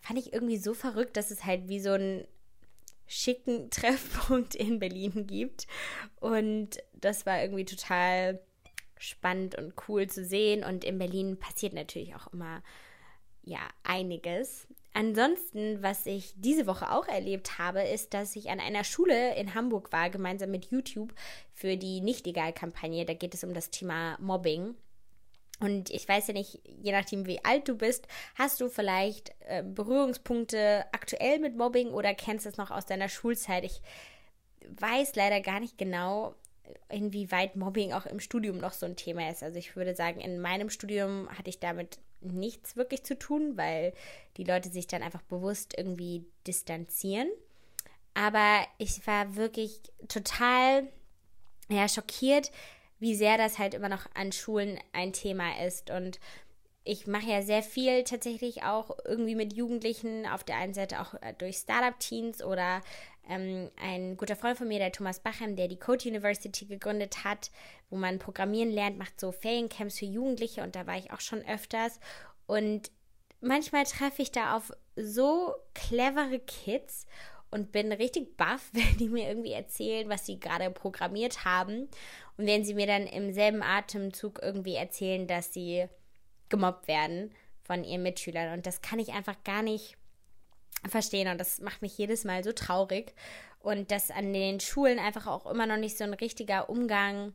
fand 0.00 0.18
ich 0.18 0.32
irgendwie 0.32 0.58
so 0.58 0.74
verrückt, 0.74 1.16
dass 1.16 1.30
es 1.30 1.44
halt 1.44 1.68
wie 1.68 1.80
so 1.80 1.92
einen 1.92 2.26
schicken 3.10 3.70
Treffpunkt 3.70 4.54
in 4.54 4.78
Berlin 4.78 5.26
gibt. 5.26 5.66
Und 6.20 6.78
das 6.94 7.26
war 7.26 7.42
irgendwie 7.42 7.64
total 7.64 8.40
spannend 8.98 9.56
und 9.56 9.74
cool 9.88 10.06
zu 10.06 10.24
sehen. 10.24 10.64
Und 10.64 10.84
in 10.84 10.98
Berlin 10.98 11.38
passiert 11.38 11.72
natürlich 11.72 12.14
auch 12.14 12.32
immer 12.32 12.62
ja 13.42 13.60
einiges. 13.82 14.68
Ansonsten, 14.92 15.82
was 15.82 16.06
ich 16.06 16.34
diese 16.36 16.66
Woche 16.66 16.90
auch 16.90 17.06
erlebt 17.06 17.58
habe, 17.58 17.82
ist, 17.82 18.12
dass 18.12 18.34
ich 18.36 18.50
an 18.50 18.60
einer 18.60 18.84
Schule 18.84 19.36
in 19.36 19.54
Hamburg 19.54 19.92
war, 19.92 20.10
gemeinsam 20.10 20.50
mit 20.50 20.66
YouTube 20.66 21.14
für 21.52 21.76
die 21.76 22.00
Nicht-Egal-Kampagne. 22.00 23.04
Da 23.04 23.14
geht 23.14 23.34
es 23.34 23.44
um 23.44 23.54
das 23.54 23.70
Thema 23.70 24.16
Mobbing. 24.20 24.74
Und 25.60 25.90
ich 25.90 26.08
weiß 26.08 26.28
ja 26.28 26.34
nicht, 26.34 26.60
je 26.64 26.92
nachdem, 26.92 27.26
wie 27.26 27.44
alt 27.44 27.68
du 27.68 27.76
bist, 27.76 28.08
hast 28.34 28.60
du 28.60 28.68
vielleicht 28.68 29.34
äh, 29.40 29.62
Berührungspunkte 29.62 30.86
aktuell 30.92 31.38
mit 31.38 31.56
Mobbing 31.56 31.88
oder 31.88 32.14
kennst 32.14 32.46
es 32.46 32.56
noch 32.56 32.70
aus 32.70 32.86
deiner 32.86 33.10
Schulzeit? 33.10 33.64
Ich 33.64 33.82
weiß 34.66 35.14
leider 35.16 35.40
gar 35.40 35.60
nicht 35.60 35.76
genau, 35.76 36.34
inwieweit 36.88 37.56
Mobbing 37.56 37.92
auch 37.92 38.06
im 38.06 38.20
Studium 38.20 38.58
noch 38.58 38.72
so 38.72 38.86
ein 38.86 38.96
Thema 38.96 39.28
ist. 39.30 39.42
Also 39.42 39.58
ich 39.58 39.76
würde 39.76 39.94
sagen, 39.94 40.20
in 40.20 40.40
meinem 40.40 40.70
Studium 40.70 41.28
hatte 41.30 41.50
ich 41.50 41.58
damit 41.58 41.98
nichts 42.20 42.76
wirklich 42.76 43.04
zu 43.04 43.18
tun, 43.18 43.56
weil 43.56 43.92
die 44.36 44.44
Leute 44.44 44.70
sich 44.70 44.86
dann 44.86 45.02
einfach 45.02 45.22
bewusst 45.22 45.74
irgendwie 45.76 46.24
distanzieren. 46.46 47.28
Aber 48.14 48.66
ich 48.78 49.06
war 49.06 49.36
wirklich 49.36 49.80
total 50.08 50.88
ja, 51.68 51.88
schockiert, 51.88 52.50
wie 53.00 53.14
sehr 53.14 53.36
das 53.38 53.58
halt 53.58 53.74
immer 53.74 53.88
noch 53.88 54.06
an 54.14 54.30
Schulen 54.30 54.78
ein 54.92 55.12
Thema 55.12 55.64
ist. 55.64 55.90
Und 55.90 56.20
ich 56.84 57.06
mache 57.06 57.30
ja 57.30 57.42
sehr 57.42 57.62
viel 57.62 58.04
tatsächlich 58.04 58.62
auch 58.62 58.96
irgendwie 59.04 59.34
mit 59.34 59.52
Jugendlichen, 59.52 60.26
auf 60.26 60.44
der 60.44 60.56
einen 60.56 60.74
Seite 60.74 61.00
auch 61.00 61.14
äh, 61.14 61.34
durch 61.36 61.56
Startup-Teens 61.56 62.42
oder 62.42 62.82
ähm, 63.28 63.70
ein 63.80 64.16
guter 64.16 64.36
Freund 64.36 64.56
von 64.56 64.68
mir, 64.68 64.78
der 64.78 64.92
Thomas 64.92 65.20
Bachem, 65.20 65.56
der 65.56 65.68
die 65.68 65.78
Code 65.78 66.08
University 66.08 66.66
gegründet 66.66 67.24
hat, 67.24 67.50
wo 67.90 67.96
man 67.96 68.18
Programmieren 68.18 68.70
lernt, 68.70 68.98
macht 68.98 69.18
so 69.20 69.32
Feriencamps 69.32 69.98
für 69.98 70.06
Jugendliche 70.06 70.62
und 70.62 70.74
da 70.74 70.86
war 70.86 70.96
ich 70.96 71.12
auch 71.12 71.20
schon 71.20 71.44
öfters. 71.46 72.00
Und 72.46 72.90
manchmal 73.40 73.84
treffe 73.84 74.22
ich 74.22 74.32
da 74.32 74.56
auf 74.56 74.72
so 74.96 75.54
clevere 75.74 76.38
Kids 76.40 77.06
und 77.50 77.72
bin 77.72 77.92
richtig 77.92 78.36
baff, 78.36 78.70
wenn 78.72 78.96
die 78.98 79.08
mir 79.08 79.28
irgendwie 79.28 79.52
erzählen, 79.52 80.08
was 80.08 80.26
sie 80.26 80.38
gerade 80.38 80.70
programmiert 80.70 81.44
haben. 81.44 81.88
Und 82.36 82.46
wenn 82.46 82.64
sie 82.64 82.74
mir 82.74 82.86
dann 82.86 83.06
im 83.06 83.32
selben 83.32 83.62
Atemzug 83.62 84.40
irgendwie 84.42 84.74
erzählen, 84.74 85.26
dass 85.26 85.52
sie 85.52 85.86
gemobbt 86.48 86.88
werden 86.88 87.32
von 87.62 87.84
ihren 87.84 88.02
Mitschülern. 88.02 88.54
Und 88.54 88.66
das 88.66 88.82
kann 88.82 88.98
ich 88.98 89.12
einfach 89.12 89.36
gar 89.44 89.62
nicht 89.62 89.96
verstehen 90.88 91.28
und 91.28 91.38
das 91.38 91.60
macht 91.60 91.82
mich 91.82 91.96
jedes 91.98 92.24
Mal 92.24 92.42
so 92.42 92.52
traurig. 92.52 93.14
Und 93.60 93.90
dass 93.90 94.10
an 94.10 94.32
den 94.32 94.58
Schulen 94.58 94.98
einfach 94.98 95.26
auch 95.26 95.46
immer 95.46 95.66
noch 95.66 95.76
nicht 95.76 95.98
so 95.98 96.04
ein 96.04 96.14
richtiger 96.14 96.70
Umgang 96.70 97.34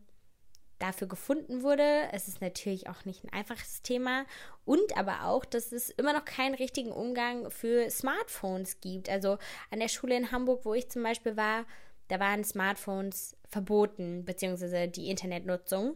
dafür 0.79 1.07
gefunden 1.07 1.63
wurde. 1.63 2.09
Es 2.11 2.27
ist 2.27 2.41
natürlich 2.41 2.89
auch 2.89 3.05
nicht 3.05 3.23
ein 3.23 3.33
einfaches 3.33 3.81
Thema. 3.81 4.25
Und 4.65 4.97
aber 4.97 5.25
auch, 5.25 5.45
dass 5.45 5.71
es 5.71 5.89
immer 5.89 6.13
noch 6.13 6.25
keinen 6.25 6.55
richtigen 6.55 6.91
Umgang 6.91 7.49
für 7.49 7.89
Smartphones 7.89 8.81
gibt. 8.81 9.09
Also 9.09 9.37
an 9.71 9.79
der 9.79 9.87
Schule 9.87 10.17
in 10.17 10.31
Hamburg, 10.31 10.65
wo 10.65 10.73
ich 10.73 10.89
zum 10.89 11.03
Beispiel 11.03 11.37
war, 11.37 11.65
da 12.07 12.19
waren 12.19 12.43
Smartphones 12.43 13.35
verboten, 13.47 14.25
beziehungsweise 14.25 14.87
die 14.87 15.09
Internetnutzung. 15.09 15.95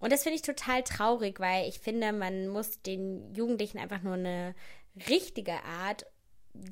Und 0.00 0.12
das 0.12 0.22
finde 0.22 0.36
ich 0.36 0.42
total 0.42 0.82
traurig, 0.82 1.40
weil 1.40 1.68
ich 1.68 1.78
finde, 1.78 2.12
man 2.12 2.48
muss 2.48 2.82
den 2.82 3.32
Jugendlichen 3.34 3.78
einfach 3.78 4.02
nur 4.02 4.14
eine 4.14 4.54
richtige 5.08 5.62
Art 5.64 6.06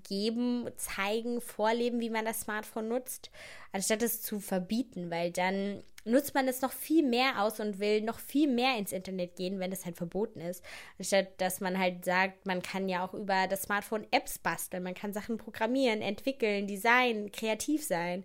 geben, 0.08 0.68
zeigen, 0.76 1.40
vorleben, 1.40 2.00
wie 2.00 2.10
man 2.10 2.24
das 2.24 2.42
Smartphone 2.42 2.88
nutzt, 2.88 3.30
anstatt 3.72 4.02
es 4.02 4.22
zu 4.22 4.40
verbieten, 4.40 5.10
weil 5.10 5.30
dann 5.30 5.82
nutzt 6.04 6.34
man 6.34 6.48
es 6.48 6.62
noch 6.62 6.72
viel 6.72 7.06
mehr 7.06 7.42
aus 7.42 7.60
und 7.60 7.78
will 7.78 8.00
noch 8.00 8.18
viel 8.18 8.48
mehr 8.48 8.76
ins 8.76 8.92
Internet 8.92 9.36
gehen, 9.36 9.60
wenn 9.60 9.72
es 9.72 9.84
halt 9.84 9.96
verboten 9.96 10.40
ist. 10.40 10.64
Anstatt 10.98 11.40
dass 11.40 11.60
man 11.60 11.78
halt 11.78 12.04
sagt, 12.04 12.46
man 12.46 12.62
kann 12.62 12.88
ja 12.88 13.04
auch 13.06 13.14
über 13.14 13.46
das 13.48 13.62
Smartphone 13.62 14.06
Apps 14.10 14.38
basteln, 14.38 14.82
man 14.82 14.94
kann 14.94 15.12
Sachen 15.12 15.36
programmieren, 15.36 16.02
entwickeln, 16.02 16.66
designen, 16.66 17.30
kreativ 17.30 17.84
sein. 17.84 18.24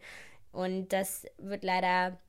Und 0.52 0.92
das 0.94 1.26
wird 1.38 1.64
leider 1.64 2.20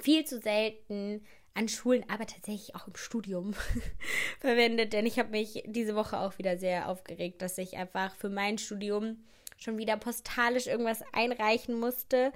viel 0.00 0.24
zu 0.24 0.38
selten 0.40 1.26
an 1.54 1.68
Schulen, 1.68 2.04
aber 2.08 2.26
tatsächlich 2.26 2.74
auch 2.74 2.86
im 2.86 2.96
Studium 2.96 3.54
verwendet. 4.40 4.92
Denn 4.92 5.06
ich 5.06 5.18
habe 5.18 5.30
mich 5.30 5.62
diese 5.66 5.94
Woche 5.94 6.18
auch 6.18 6.38
wieder 6.38 6.56
sehr 6.58 6.88
aufgeregt, 6.88 7.42
dass 7.42 7.58
ich 7.58 7.76
einfach 7.76 8.14
für 8.16 8.28
mein 8.28 8.58
Studium 8.58 9.24
schon 9.56 9.78
wieder 9.78 9.96
postalisch 9.96 10.66
irgendwas 10.66 11.02
einreichen 11.12 11.78
musste, 11.78 12.32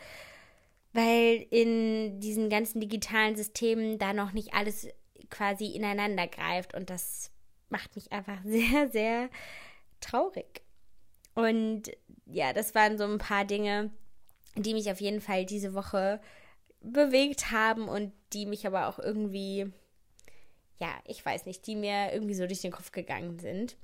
weil 0.93 1.47
in 1.51 2.21
diesen 2.21 2.51
ganzen 2.51 2.81
digitalen 2.81 3.37
Systemen 3.37 3.99
da 3.99 4.13
noch 4.13 4.33
nicht 4.33 4.55
alles 4.55 4.89
quasi 5.31 5.67
ineinander 5.67 6.27
greift. 6.27 6.75
Und 6.75 6.91
das 6.91 7.31
macht 7.69 7.97
mich 7.97 8.13
einfach 8.13 8.39
sehr, 8.45 8.91
sehr 8.91 9.31
traurig. 10.01 10.63
Und 11.35 11.91
ja, 12.27 12.53
das 12.53 12.75
waren 12.75 12.99
so 12.99 13.05
ein 13.05 13.19
paar 13.19 13.45
Dinge, 13.45 13.91
die 14.57 14.75
mich 14.75 14.91
auf 14.91 15.01
jeden 15.01 15.21
Fall 15.21 15.45
diese 15.47 15.75
Woche 15.75 16.21
bewegt 16.81 17.51
haben 17.51 17.89
und 17.89 18.13
die 18.35 18.47
mich 18.47 18.67
aber 18.67 18.89
auch 18.89 18.99
irgendwie, 18.99 19.71
ja, 20.79 20.91
ich 21.07 21.25
weiß 21.25 21.47
nicht, 21.47 21.67
die 21.67 21.77
mir 21.77 22.13
irgendwie 22.13 22.35
so 22.35 22.47
durch 22.47 22.61
den 22.61 22.73
Kopf 22.73 22.93
gegangen 22.93 23.39
sind. 23.39 23.77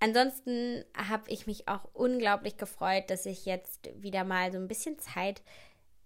Ansonsten 0.00 0.84
habe 0.96 1.28
ich 1.28 1.46
mich 1.46 1.66
auch 1.66 1.88
unglaublich 1.92 2.56
gefreut, 2.56 3.04
dass 3.08 3.26
ich 3.26 3.46
jetzt 3.46 3.90
wieder 4.00 4.22
mal 4.22 4.52
so 4.52 4.58
ein 4.58 4.68
bisschen 4.68 4.98
Zeit 4.98 5.42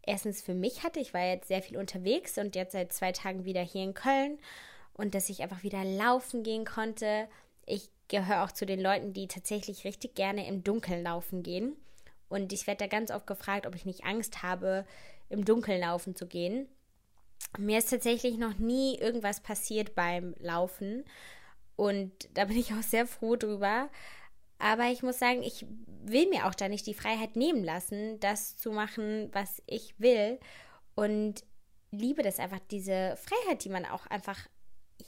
erstens 0.03 0.41
für 0.43 0.55
mich 0.55 0.83
hatte. 0.83 1.01
Ich 1.01 1.12
war 1.12 1.25
jetzt 1.27 1.49
sehr 1.49 1.62
viel 1.62 1.77
unterwegs 1.77 2.39
und 2.39 2.57
jetzt 2.57 2.73
seit 2.73 2.93
zwei 2.93 3.12
Tagen 3.12 3.45
wieder 3.45 3.61
hier 3.61 3.85
in 3.85 3.95
Köln 3.95 4.39
und 4.95 5.15
dass 5.15 5.29
ich 5.29 5.43
einfach 5.43 5.62
wieder 5.62 5.85
laufen 5.85 6.43
gehen 6.43 6.65
konnte. 6.65 7.29
Ich 7.67 7.91
gehöre 8.09 8.45
auch 8.45 8.53
zu 8.53 8.67
den 8.67 8.81
Leuten, 8.81 9.12
die 9.12 9.29
tatsächlich 9.29 9.85
richtig 9.85 10.15
gerne 10.15 10.47
im 10.47 10.65
Dunkeln 10.65 11.03
laufen 11.03 11.43
gehen. 11.43 11.77
Und 12.29 12.53
ich 12.53 12.67
werde 12.67 12.85
da 12.85 12.87
ganz 12.87 13.11
oft 13.11 13.27
gefragt, 13.27 13.67
ob 13.67 13.75
ich 13.75 13.85
nicht 13.85 14.05
Angst 14.05 14.43
habe, 14.43 14.87
im 15.29 15.45
Dunkeln 15.45 15.81
laufen 15.81 16.17
zu 16.17 16.27
gehen. 16.27 16.67
Mir 17.58 17.78
ist 17.78 17.90
tatsächlich 17.90 18.38
noch 18.38 18.58
nie 18.58 18.99
irgendwas 18.99 19.40
passiert 19.40 19.94
beim 19.94 20.34
Laufen 20.38 21.04
und 21.76 22.12
da 22.34 22.46
bin 22.46 22.56
ich 22.56 22.72
auch 22.72 22.82
sehr 22.82 23.06
froh 23.06 23.37
drüber. 23.37 23.88
Aber 24.58 24.84
ich 24.84 25.02
muss 25.02 25.18
sagen, 25.18 25.42
ich 25.42 25.66
will 26.04 26.28
mir 26.28 26.46
auch 26.46 26.54
da 26.54 26.68
nicht 26.68 26.87
die 26.87 26.94
Freiheit 26.94 27.34
nehmen 27.34 27.64
lassen, 27.64 28.20
das 28.20 28.56
zu 28.56 28.70
machen, 28.70 29.28
was 29.32 29.61
ich 29.66 29.99
will. 29.99 30.38
Und 30.94 31.42
liebe 31.90 32.22
das 32.22 32.38
einfach, 32.38 32.61
diese 32.70 33.16
Freiheit, 33.16 33.64
die 33.64 33.70
man 33.70 33.84
auch 33.84 34.06
einfach 34.06 34.38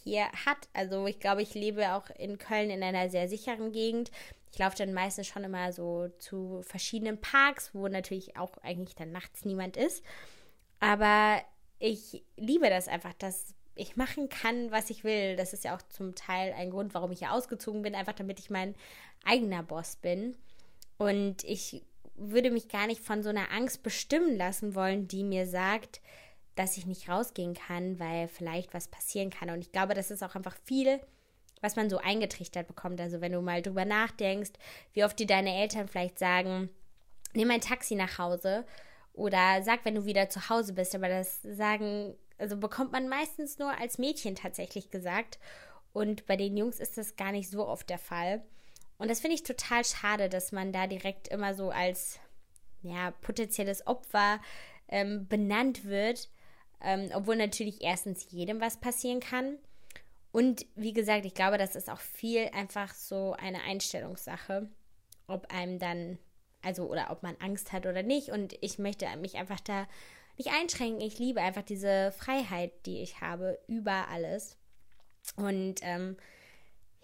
hier 0.02 0.26
hat. 0.44 0.68
Also 0.72 1.06
ich 1.06 1.20
glaube, 1.20 1.42
ich 1.42 1.54
lebe 1.54 1.94
auch 1.94 2.10
in 2.18 2.38
Köln 2.38 2.70
in 2.70 2.82
einer 2.82 3.08
sehr 3.10 3.28
sicheren 3.28 3.70
Gegend. 3.70 4.10
Ich 4.52 4.58
laufe 4.58 4.76
dann 4.76 4.92
meistens 4.92 5.28
schon 5.28 5.44
immer 5.44 5.72
so 5.72 6.08
zu 6.18 6.62
verschiedenen 6.62 7.20
Parks, 7.20 7.74
wo 7.74 7.86
natürlich 7.86 8.36
auch 8.36 8.58
eigentlich 8.58 8.96
dann 8.96 9.12
nachts 9.12 9.44
niemand 9.44 9.76
ist. 9.76 10.04
Aber 10.80 11.40
ich 11.78 12.24
liebe 12.36 12.68
das 12.68 12.88
einfach, 12.88 13.12
dass 13.14 13.54
ich 13.74 13.96
machen 13.96 14.28
kann, 14.28 14.70
was 14.70 14.90
ich 14.90 15.04
will. 15.04 15.36
Das 15.36 15.52
ist 15.52 15.64
ja 15.64 15.76
auch 15.76 15.82
zum 15.82 16.14
Teil 16.14 16.52
ein 16.52 16.70
Grund, 16.70 16.94
warum 16.94 17.12
ich 17.12 17.18
hier 17.20 17.32
ausgezogen 17.32 17.82
bin, 17.82 17.94
einfach 17.94 18.12
damit 18.12 18.38
ich 18.38 18.50
mein 18.50 18.74
eigener 19.24 19.62
Boss 19.62 19.96
bin. 19.96 20.36
Und 20.96 21.42
ich 21.44 21.82
würde 22.14 22.50
mich 22.50 22.68
gar 22.68 22.86
nicht 22.86 23.00
von 23.00 23.22
so 23.22 23.30
einer 23.30 23.50
Angst 23.50 23.82
bestimmen 23.82 24.36
lassen 24.36 24.74
wollen, 24.74 25.08
die 25.08 25.24
mir 25.24 25.46
sagt, 25.46 26.00
dass 26.54 26.76
ich 26.76 26.86
nicht 26.86 27.08
rausgehen 27.08 27.54
kann, 27.54 27.98
weil 27.98 28.28
vielleicht 28.28 28.74
was 28.74 28.86
passieren 28.86 29.30
kann. 29.30 29.50
Und 29.50 29.60
ich 29.60 29.72
glaube, 29.72 29.94
das 29.94 30.12
ist 30.12 30.22
auch 30.22 30.36
einfach 30.36 30.56
viel 30.64 31.00
was 31.64 31.76
man 31.76 31.88
so 31.90 31.98
eingetrichtert 31.98 32.68
bekommt. 32.68 33.00
Also 33.00 33.20
wenn 33.20 33.32
du 33.32 33.40
mal 33.40 33.62
drüber 33.62 33.86
nachdenkst, 33.86 34.52
wie 34.92 35.02
oft 35.02 35.18
dir 35.18 35.26
deine 35.26 35.56
Eltern 35.56 35.88
vielleicht 35.88 36.18
sagen, 36.18 36.68
nimm 37.32 37.50
ein 37.50 37.62
Taxi 37.62 37.94
nach 37.94 38.18
Hause 38.18 38.64
oder 39.14 39.62
sag, 39.62 39.84
wenn 39.84 39.94
du 39.94 40.04
wieder 40.04 40.28
zu 40.28 40.48
Hause 40.48 40.74
bist. 40.74 40.94
Aber 40.94 41.08
das 41.08 41.40
sagen, 41.42 42.14
also 42.36 42.56
bekommt 42.56 42.92
man 42.92 43.08
meistens 43.08 43.58
nur 43.58 43.78
als 43.78 43.98
Mädchen 43.98 44.34
tatsächlich 44.34 44.90
gesagt. 44.90 45.38
Und 45.92 46.26
bei 46.26 46.36
den 46.36 46.56
Jungs 46.56 46.80
ist 46.80 46.98
das 46.98 47.16
gar 47.16 47.32
nicht 47.32 47.48
so 47.48 47.66
oft 47.66 47.88
der 47.88 47.98
Fall. 47.98 48.42
Und 48.98 49.10
das 49.10 49.20
finde 49.20 49.36
ich 49.36 49.42
total 49.42 49.84
schade, 49.84 50.28
dass 50.28 50.52
man 50.52 50.72
da 50.72 50.86
direkt 50.86 51.28
immer 51.28 51.54
so 51.54 51.70
als 51.70 52.18
ja, 52.82 53.12
potenzielles 53.22 53.86
Opfer 53.86 54.40
ähm, 54.88 55.26
benannt 55.28 55.84
wird. 55.84 56.28
Ähm, 56.80 57.10
obwohl 57.14 57.36
natürlich 57.36 57.82
erstens 57.82 58.30
jedem 58.30 58.60
was 58.60 58.78
passieren 58.78 59.20
kann. 59.20 59.58
Und 60.32 60.66
wie 60.74 60.92
gesagt, 60.92 61.24
ich 61.24 61.34
glaube, 61.34 61.58
das 61.58 61.76
ist 61.76 61.88
auch 61.88 62.00
viel 62.00 62.50
einfach 62.52 62.92
so 62.92 63.34
eine 63.38 63.62
Einstellungssache, 63.62 64.68
ob 65.28 65.46
einem 65.52 65.78
dann, 65.78 66.18
also 66.64 66.88
oder 66.88 67.10
ob 67.10 67.22
man 67.22 67.36
Angst 67.40 67.72
hat 67.72 67.86
oder 67.86 68.02
nicht. 68.02 68.30
Und 68.30 68.56
ich 68.60 68.78
möchte 68.78 69.06
mich 69.16 69.36
einfach 69.36 69.60
da 69.60 69.86
nicht 70.36 70.50
einschränken. 70.50 71.00
Ich 71.00 71.18
liebe 71.18 71.40
einfach 71.40 71.62
diese 71.62 72.12
Freiheit, 72.12 72.72
die 72.86 73.02
ich 73.02 73.20
habe 73.20 73.58
über 73.68 74.08
alles. 74.08 74.56
Und 75.36 75.76
ähm, 75.82 76.16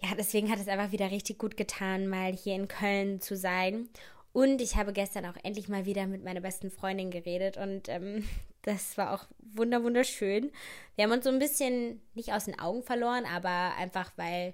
ja, 0.01 0.09
deswegen 0.17 0.51
hat 0.51 0.59
es 0.59 0.67
einfach 0.67 0.91
wieder 0.91 1.11
richtig 1.11 1.37
gut 1.37 1.57
getan, 1.57 2.07
mal 2.07 2.33
hier 2.33 2.55
in 2.55 2.67
Köln 2.67 3.21
zu 3.21 3.37
sein. 3.37 3.89
Und 4.33 4.61
ich 4.61 4.75
habe 4.75 4.93
gestern 4.93 5.25
auch 5.25 5.35
endlich 5.43 5.67
mal 5.67 5.85
wieder 5.85 6.07
mit 6.07 6.23
meiner 6.23 6.41
besten 6.41 6.71
Freundin 6.71 7.11
geredet 7.11 7.57
und 7.57 7.89
ähm, 7.89 8.27
das 8.61 8.97
war 8.97 9.13
auch 9.13 9.25
wunder 9.39 9.83
wunderschön. 9.83 10.51
Wir 10.95 11.05
haben 11.05 11.11
uns 11.11 11.25
so 11.25 11.29
ein 11.29 11.39
bisschen 11.39 12.01
nicht 12.13 12.33
aus 12.33 12.45
den 12.45 12.59
Augen 12.59 12.83
verloren, 12.83 13.25
aber 13.25 13.75
einfach 13.77 14.11
weil 14.15 14.53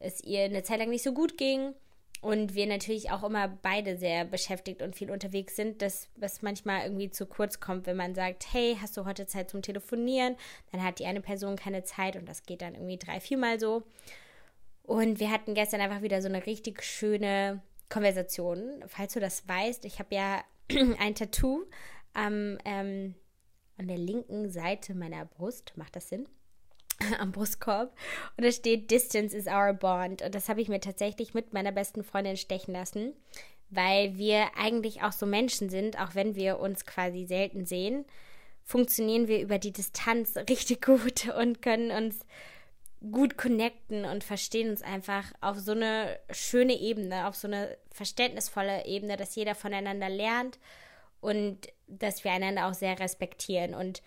es 0.00 0.22
ihr 0.24 0.42
eine 0.44 0.64
Zeit 0.64 0.78
lang 0.80 0.90
nicht 0.90 1.04
so 1.04 1.12
gut 1.12 1.38
ging 1.38 1.74
und 2.22 2.54
wir 2.54 2.66
natürlich 2.66 3.10
auch 3.10 3.24
immer 3.24 3.48
beide 3.48 3.96
sehr 3.96 4.24
beschäftigt 4.24 4.80
und 4.80 4.94
viel 4.94 5.10
unterwegs 5.10 5.56
sind, 5.56 5.82
dass 5.82 6.08
was 6.16 6.40
manchmal 6.40 6.84
irgendwie 6.84 7.10
zu 7.10 7.26
kurz 7.26 7.58
kommt, 7.58 7.86
wenn 7.86 7.96
man 7.96 8.14
sagt, 8.14 8.46
hey, 8.52 8.78
hast 8.80 8.96
du 8.96 9.04
heute 9.04 9.26
Zeit 9.26 9.50
zum 9.50 9.60
Telefonieren? 9.60 10.36
Dann 10.70 10.84
hat 10.84 11.00
die 11.00 11.06
eine 11.06 11.20
Person 11.20 11.56
keine 11.56 11.82
Zeit 11.82 12.16
und 12.16 12.28
das 12.28 12.44
geht 12.44 12.62
dann 12.62 12.74
irgendwie 12.74 12.96
drei, 12.96 13.18
viermal 13.18 13.58
so. 13.58 13.82
Und 14.84 15.18
wir 15.18 15.32
hatten 15.32 15.54
gestern 15.54 15.80
einfach 15.80 16.02
wieder 16.02 16.22
so 16.22 16.28
eine 16.28 16.46
richtig 16.46 16.84
schöne 16.84 17.60
Konversation. 17.88 18.84
Falls 18.86 19.14
du 19.14 19.20
das 19.20 19.46
weißt, 19.48 19.84
ich 19.84 19.98
habe 19.98 20.14
ja 20.14 20.44
ein 20.98 21.16
Tattoo 21.16 21.64
am 22.14 22.56
ähm, 22.64 23.16
an 23.78 23.88
der 23.88 23.98
linken 23.98 24.48
Seite 24.48 24.94
meiner 24.94 25.24
Brust. 25.24 25.72
Macht 25.76 25.96
das 25.96 26.08
Sinn? 26.08 26.28
Am 27.18 27.32
Brustkorb. 27.32 27.94
Und 28.36 28.44
da 28.44 28.52
steht 28.52 28.90
Distance 28.90 29.36
is 29.36 29.46
our 29.46 29.72
bond. 29.72 30.22
Und 30.22 30.34
das 30.34 30.48
habe 30.48 30.60
ich 30.60 30.68
mir 30.68 30.80
tatsächlich 30.80 31.34
mit 31.34 31.52
meiner 31.52 31.72
besten 31.72 32.04
Freundin 32.04 32.36
stechen 32.36 32.74
lassen, 32.74 33.12
weil 33.70 34.16
wir 34.16 34.56
eigentlich 34.56 35.02
auch 35.02 35.12
so 35.12 35.26
Menschen 35.26 35.70
sind, 35.70 36.00
auch 36.00 36.14
wenn 36.14 36.34
wir 36.34 36.58
uns 36.58 36.84
quasi 36.86 37.24
selten 37.26 37.64
sehen, 37.64 38.04
funktionieren 38.64 39.28
wir 39.28 39.40
über 39.40 39.58
die 39.58 39.72
Distanz 39.72 40.36
richtig 40.48 40.84
gut 40.84 41.28
und 41.28 41.62
können 41.62 41.90
uns 41.90 42.20
gut 43.10 43.36
connecten 43.36 44.04
und 44.04 44.22
verstehen 44.22 44.70
uns 44.70 44.82
einfach 44.82 45.24
auf 45.40 45.58
so 45.58 45.72
eine 45.72 46.18
schöne 46.30 46.78
Ebene, 46.78 47.26
auf 47.26 47.34
so 47.34 47.48
eine 47.48 47.76
verständnisvolle 47.90 48.86
Ebene, 48.86 49.16
dass 49.16 49.34
jeder 49.34 49.56
voneinander 49.56 50.08
lernt 50.08 50.60
und 51.20 51.68
dass 51.88 52.22
wir 52.24 52.30
einander 52.30 52.68
auch 52.68 52.74
sehr 52.74 52.98
respektieren. 53.00 53.74
Und 53.74 54.02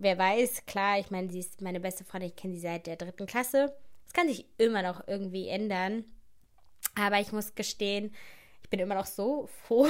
wer 0.00 0.18
weiß, 0.18 0.66
klar, 0.66 0.98
ich 0.98 1.10
meine, 1.10 1.30
sie 1.30 1.38
ist 1.38 1.60
meine 1.60 1.78
beste 1.78 2.04
Freundin, 2.04 2.30
ich 2.30 2.36
kenne 2.36 2.54
sie 2.54 2.60
seit 2.60 2.86
der 2.86 2.96
dritten 2.96 3.26
Klasse. 3.26 3.76
Das 4.04 4.14
kann 4.14 4.28
sich 4.28 4.46
immer 4.58 4.82
noch 4.82 5.06
irgendwie 5.06 5.48
ändern. 5.48 6.04
Aber 6.94 7.20
ich 7.20 7.32
muss 7.32 7.54
gestehen, 7.54 8.12
ich 8.62 8.70
bin 8.70 8.80
immer 8.80 8.94
noch 8.94 9.06
so 9.06 9.48
froh 9.66 9.86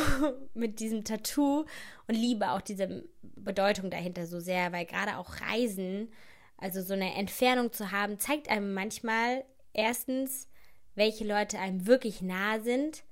mit 0.52 0.80
diesem 0.80 1.04
Tattoo 1.04 1.64
und 2.08 2.14
liebe 2.14 2.50
auch 2.50 2.60
diese 2.60 3.04
Bedeutung 3.22 3.90
dahinter 3.90 4.26
so 4.26 4.40
sehr, 4.40 4.72
weil 4.72 4.84
gerade 4.84 5.16
auch 5.16 5.40
Reisen, 5.40 6.12
also 6.58 6.82
so 6.82 6.92
eine 6.92 7.14
Entfernung 7.14 7.72
zu 7.72 7.92
haben, 7.92 8.18
zeigt 8.18 8.50
einem 8.50 8.74
manchmal 8.74 9.44
erstens, 9.72 10.48
welche 10.96 11.24
Leute 11.24 11.58
einem 11.58 11.86
wirklich 11.86 12.20
nah 12.20 12.58
sind 12.58 13.04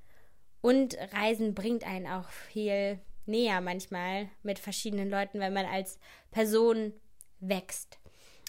und 0.61 0.99
Reisen 1.12 1.55
bringt 1.55 1.87
einen 1.87 2.09
auch 2.09 2.28
viel 2.28 2.99
näher 3.28 3.61
manchmal 3.61 4.28
mit 4.42 4.58
verschiedenen 4.58 5.11
Leuten, 5.11 5.40
wenn 5.40 5.52
man 5.52 5.66
als 5.66 5.99
Person 6.30 6.92
wächst. 7.40 7.99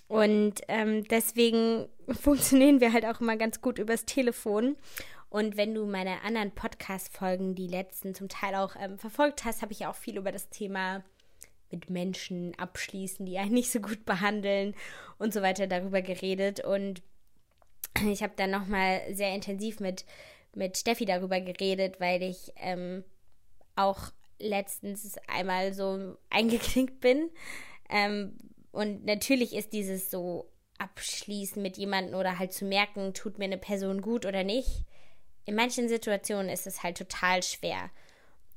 Und 0.07 0.62
ähm, 0.67 1.03
deswegen 1.05 1.88
funktionieren 2.09 2.81
wir 2.81 2.93
halt 2.93 3.05
auch 3.05 3.21
immer 3.21 3.38
ganz 3.38 3.62
gut 3.62 3.77
übers 3.77 4.05
Telefon. 4.05 4.77
Und 5.29 5.57
wenn 5.57 5.75
du 5.75 5.86
meine 5.86 6.24
anderen 6.24 6.51
Podcast-Folgen, 6.51 7.53
die 7.53 7.67
letzten 7.67 8.15
zum 8.15 8.29
Teil 8.29 8.55
auch 8.55 8.75
ähm, 8.79 8.98
verfolgt 8.98 9.45
hast, 9.45 9.62
habe 9.62 9.74
ich 9.74 9.86
auch 9.86 9.95
viel 9.95 10.17
über 10.17 10.31
das 10.31 10.50
Thema 10.50 11.03
mit 11.69 11.91
Menschen 11.91 12.57
abschließen, 12.57 13.27
die 13.27 13.38
einen 13.38 13.53
nicht 13.53 13.71
so 13.71 13.79
gut 13.79 14.03
behandeln 14.05 14.74
und 15.19 15.33
so 15.33 15.43
weiter 15.43 15.67
darüber 15.67 16.01
geredet. 16.01 16.63
Und 16.63 17.03
ich 18.09 18.24
habe 18.24 18.33
dann 18.36 18.50
nochmal 18.50 19.01
sehr 19.13 19.36
intensiv 19.36 19.79
mit 19.79 20.05
mit 20.55 20.77
Steffi 20.77 21.05
darüber 21.05 21.39
geredet, 21.39 22.00
weil 22.00 22.21
ich 22.24 22.51
ähm, 22.57 23.03
auch 23.75 24.12
letztens 24.39 25.17
einmal 25.27 25.74
so 25.74 26.17
eingeknickt 26.29 27.00
bin. 27.00 27.29
Ähm, 27.89 28.38
und 28.72 29.05
natürlich 29.05 29.55
ist 29.55 29.74
dieses 29.74 30.12
so 30.12 30.51
abschließen 30.77 31.62
mit 31.62 31.77
jemandem 31.77 32.15
oder 32.15 32.39
halt 32.39 32.53
zu 32.53 32.65
merken, 32.65 33.13
tut 33.13 33.38
mir 33.38 33.46
eine 33.46 33.58
Person 33.58 34.01
gut 34.01 34.25
oder 34.25 34.43
nicht. 34.43 34.86
In 35.46 35.55
manchen 35.55 35.89
Situationen 35.89 36.50
ist 36.50 36.67
es 36.67 36.84
halt 36.84 36.98
total 36.98 37.43
schwer. 37.43 37.89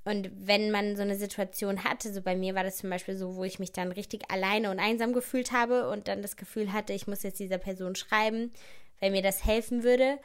Und 0.05 0.31
wenn 0.35 0.71
man 0.71 0.97
so 0.97 1.03
eine 1.03 1.17
Situation 1.17 1.85
hatte, 1.85 2.13
so 2.13 2.23
bei 2.23 2.35
mir 2.35 2.55
war 2.55 2.65
das 2.65 2.79
zum 2.79 2.91
Beispiel 2.91 3.17
so, 3.17 3.37
wo 3.37 3.45
ich 3.45 3.59
mich 3.59 3.73
dann 3.73 3.93
richtig 3.93 4.31
alleine 4.31 4.71
und 4.71 4.81
einsam 4.81 5.13
gefühlt 5.13 5.53
habe 5.53 5.89
und 5.91 6.09
dann 6.09 6.23
das 6.23 6.37
Gefühl 6.37 6.73
hatte, 6.73 6.93
ich 6.93 7.07
muss 7.07 7.23
jetzt 7.23 7.39
dieser 7.39 7.59
Person 7.59 7.95
schreiben, 7.95 8.53
weil 9.01 9.13
mir 9.13 9.23
das 9.23 9.45
helfen 9.45 9.85
würde. 9.85 10.19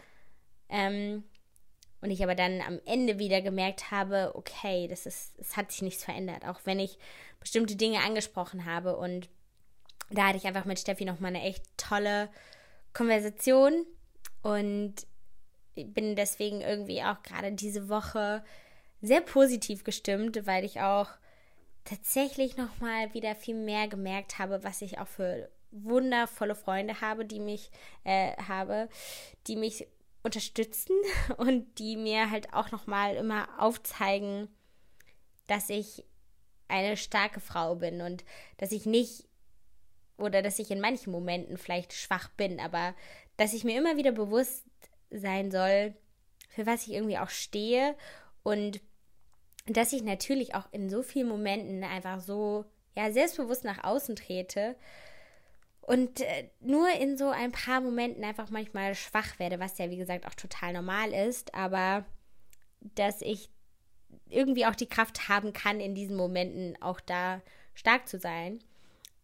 Ähm, 0.70 1.24
und 2.02 2.12
ich 2.12 2.24
aber 2.24 2.36
dann 2.36 2.62
am 2.62 2.80
Ende 2.86 3.20
wieder 3.20 3.42
gemerkt 3.42 3.92
habe, 3.92 4.32
okay, 4.36 4.88
das 4.88 5.06
ist, 5.06 5.38
es 5.40 5.58
hat 5.58 5.72
sich 5.72 5.82
nichts 5.82 6.04
verändert, 6.04 6.46
auch 6.46 6.60
wenn 6.66 6.80
ich 6.80 6.98
bestimmte 7.40 7.76
Dinge 7.76 8.02
angesprochen 8.02 8.66
habe. 8.66 8.98
Und 8.98 9.30
da 10.10 10.28
hatte 10.28 10.38
ich 10.38 10.46
einfach 10.46 10.66
mit 10.66 10.80
Steffi 10.80 11.06
nochmal 11.06 11.36
eine 11.36 11.44
echt 11.44 11.64
tolle 11.78 12.30
Konversation 12.94 13.86
und 14.44 14.96
bin 15.76 16.16
deswegen 16.16 16.62
irgendwie 16.62 17.04
auch 17.04 17.22
gerade 17.24 17.52
diese 17.52 17.90
Woche 17.90 18.44
sehr 19.02 19.22
positiv 19.22 19.84
gestimmt, 19.84 20.46
weil 20.46 20.66
ich 20.66 20.82
auch 20.82 21.10
tatsächlich 21.84 22.58
nochmal 22.58 23.14
wieder 23.14 23.36
viel 23.36 23.56
mehr 23.56 23.88
gemerkt 23.88 24.40
habe, 24.40 24.64
was 24.64 24.82
ich 24.82 25.00
auch 25.00 25.08
für 25.08 25.50
wundervolle 25.72 26.56
Freunde 26.56 27.02
habe, 27.02 27.26
die 27.26 27.40
mich 27.40 27.72
äh, 28.04 28.36
habe, 28.38 28.90
die 29.48 29.56
mich 29.56 29.88
unterstützen 30.28 30.96
und 31.38 31.80
die 31.80 31.98
mir 31.98 32.30
halt 32.30 32.54
auch 32.54 32.72
nochmal 32.72 33.16
immer 33.16 33.48
aufzeigen, 33.58 34.48
dass 35.48 35.70
ich 35.70 36.04
eine 36.68 36.98
starke 36.98 37.40
Frau 37.40 37.76
bin 37.76 38.02
und 38.02 38.24
dass 38.58 38.72
ich 38.72 38.86
nicht 38.86 39.26
oder 40.18 40.42
dass 40.42 40.60
ich 40.60 40.72
in 40.72 40.82
manchen 40.82 41.12
Momenten 41.12 41.58
vielleicht 41.58 41.94
schwach 41.94 42.30
bin, 42.30 42.60
aber 42.60 42.94
dass 43.38 43.54
ich 43.54 43.64
mir 43.64 43.78
immer 43.78 43.98
wieder 43.98 44.12
bewusst 44.12 44.66
sein 45.10 45.52
soll, 45.52 45.94
für 46.50 46.66
was 46.66 46.88
ich 46.88 46.94
irgendwie 46.94 47.20
auch 47.20 47.30
stehe 47.30 47.96
und 48.44 48.82
dass 49.68 49.94
ich 49.94 50.04
natürlich 50.04 50.56
auch 50.56 50.68
in 50.72 50.90
so 50.90 51.04
vielen 51.04 51.28
Momenten 51.28 51.84
einfach 51.84 52.20
so 52.20 52.66
ja 52.96 53.12
selbstbewusst 53.12 53.64
nach 53.64 53.84
außen 53.84 54.16
trete 54.16 54.76
und 55.88 56.20
äh, 56.20 56.50
nur 56.60 56.90
in 57.00 57.18
so 57.18 57.30
ein 57.30 57.54
paar 57.54 57.80
Momenten 57.80 58.26
einfach 58.26 58.50
manchmal 58.50 58.94
schwach 58.94 59.40
werde, 59.40 59.58
was 59.58 59.78
ja 59.78 59.90
wie 59.90 59.96
gesagt 59.96 60.28
auch 60.28 60.36
total 60.36 60.74
normal 60.74 61.14
ist, 61.14 61.56
aber 61.56 62.06
dass 62.82 63.22
ich 63.22 63.50
irgendwie 64.30 64.66
auch 64.66 64.76
die 64.76 64.90
Kraft 64.90 65.30
haben 65.30 65.54
kann, 65.54 65.80
in 65.80 65.96
diesen 65.96 66.18
Momenten 66.18 66.76
auch 66.82 67.00
da 67.00 67.42
stark 67.74 68.10
zu 68.10 68.20
sein. 68.20 68.60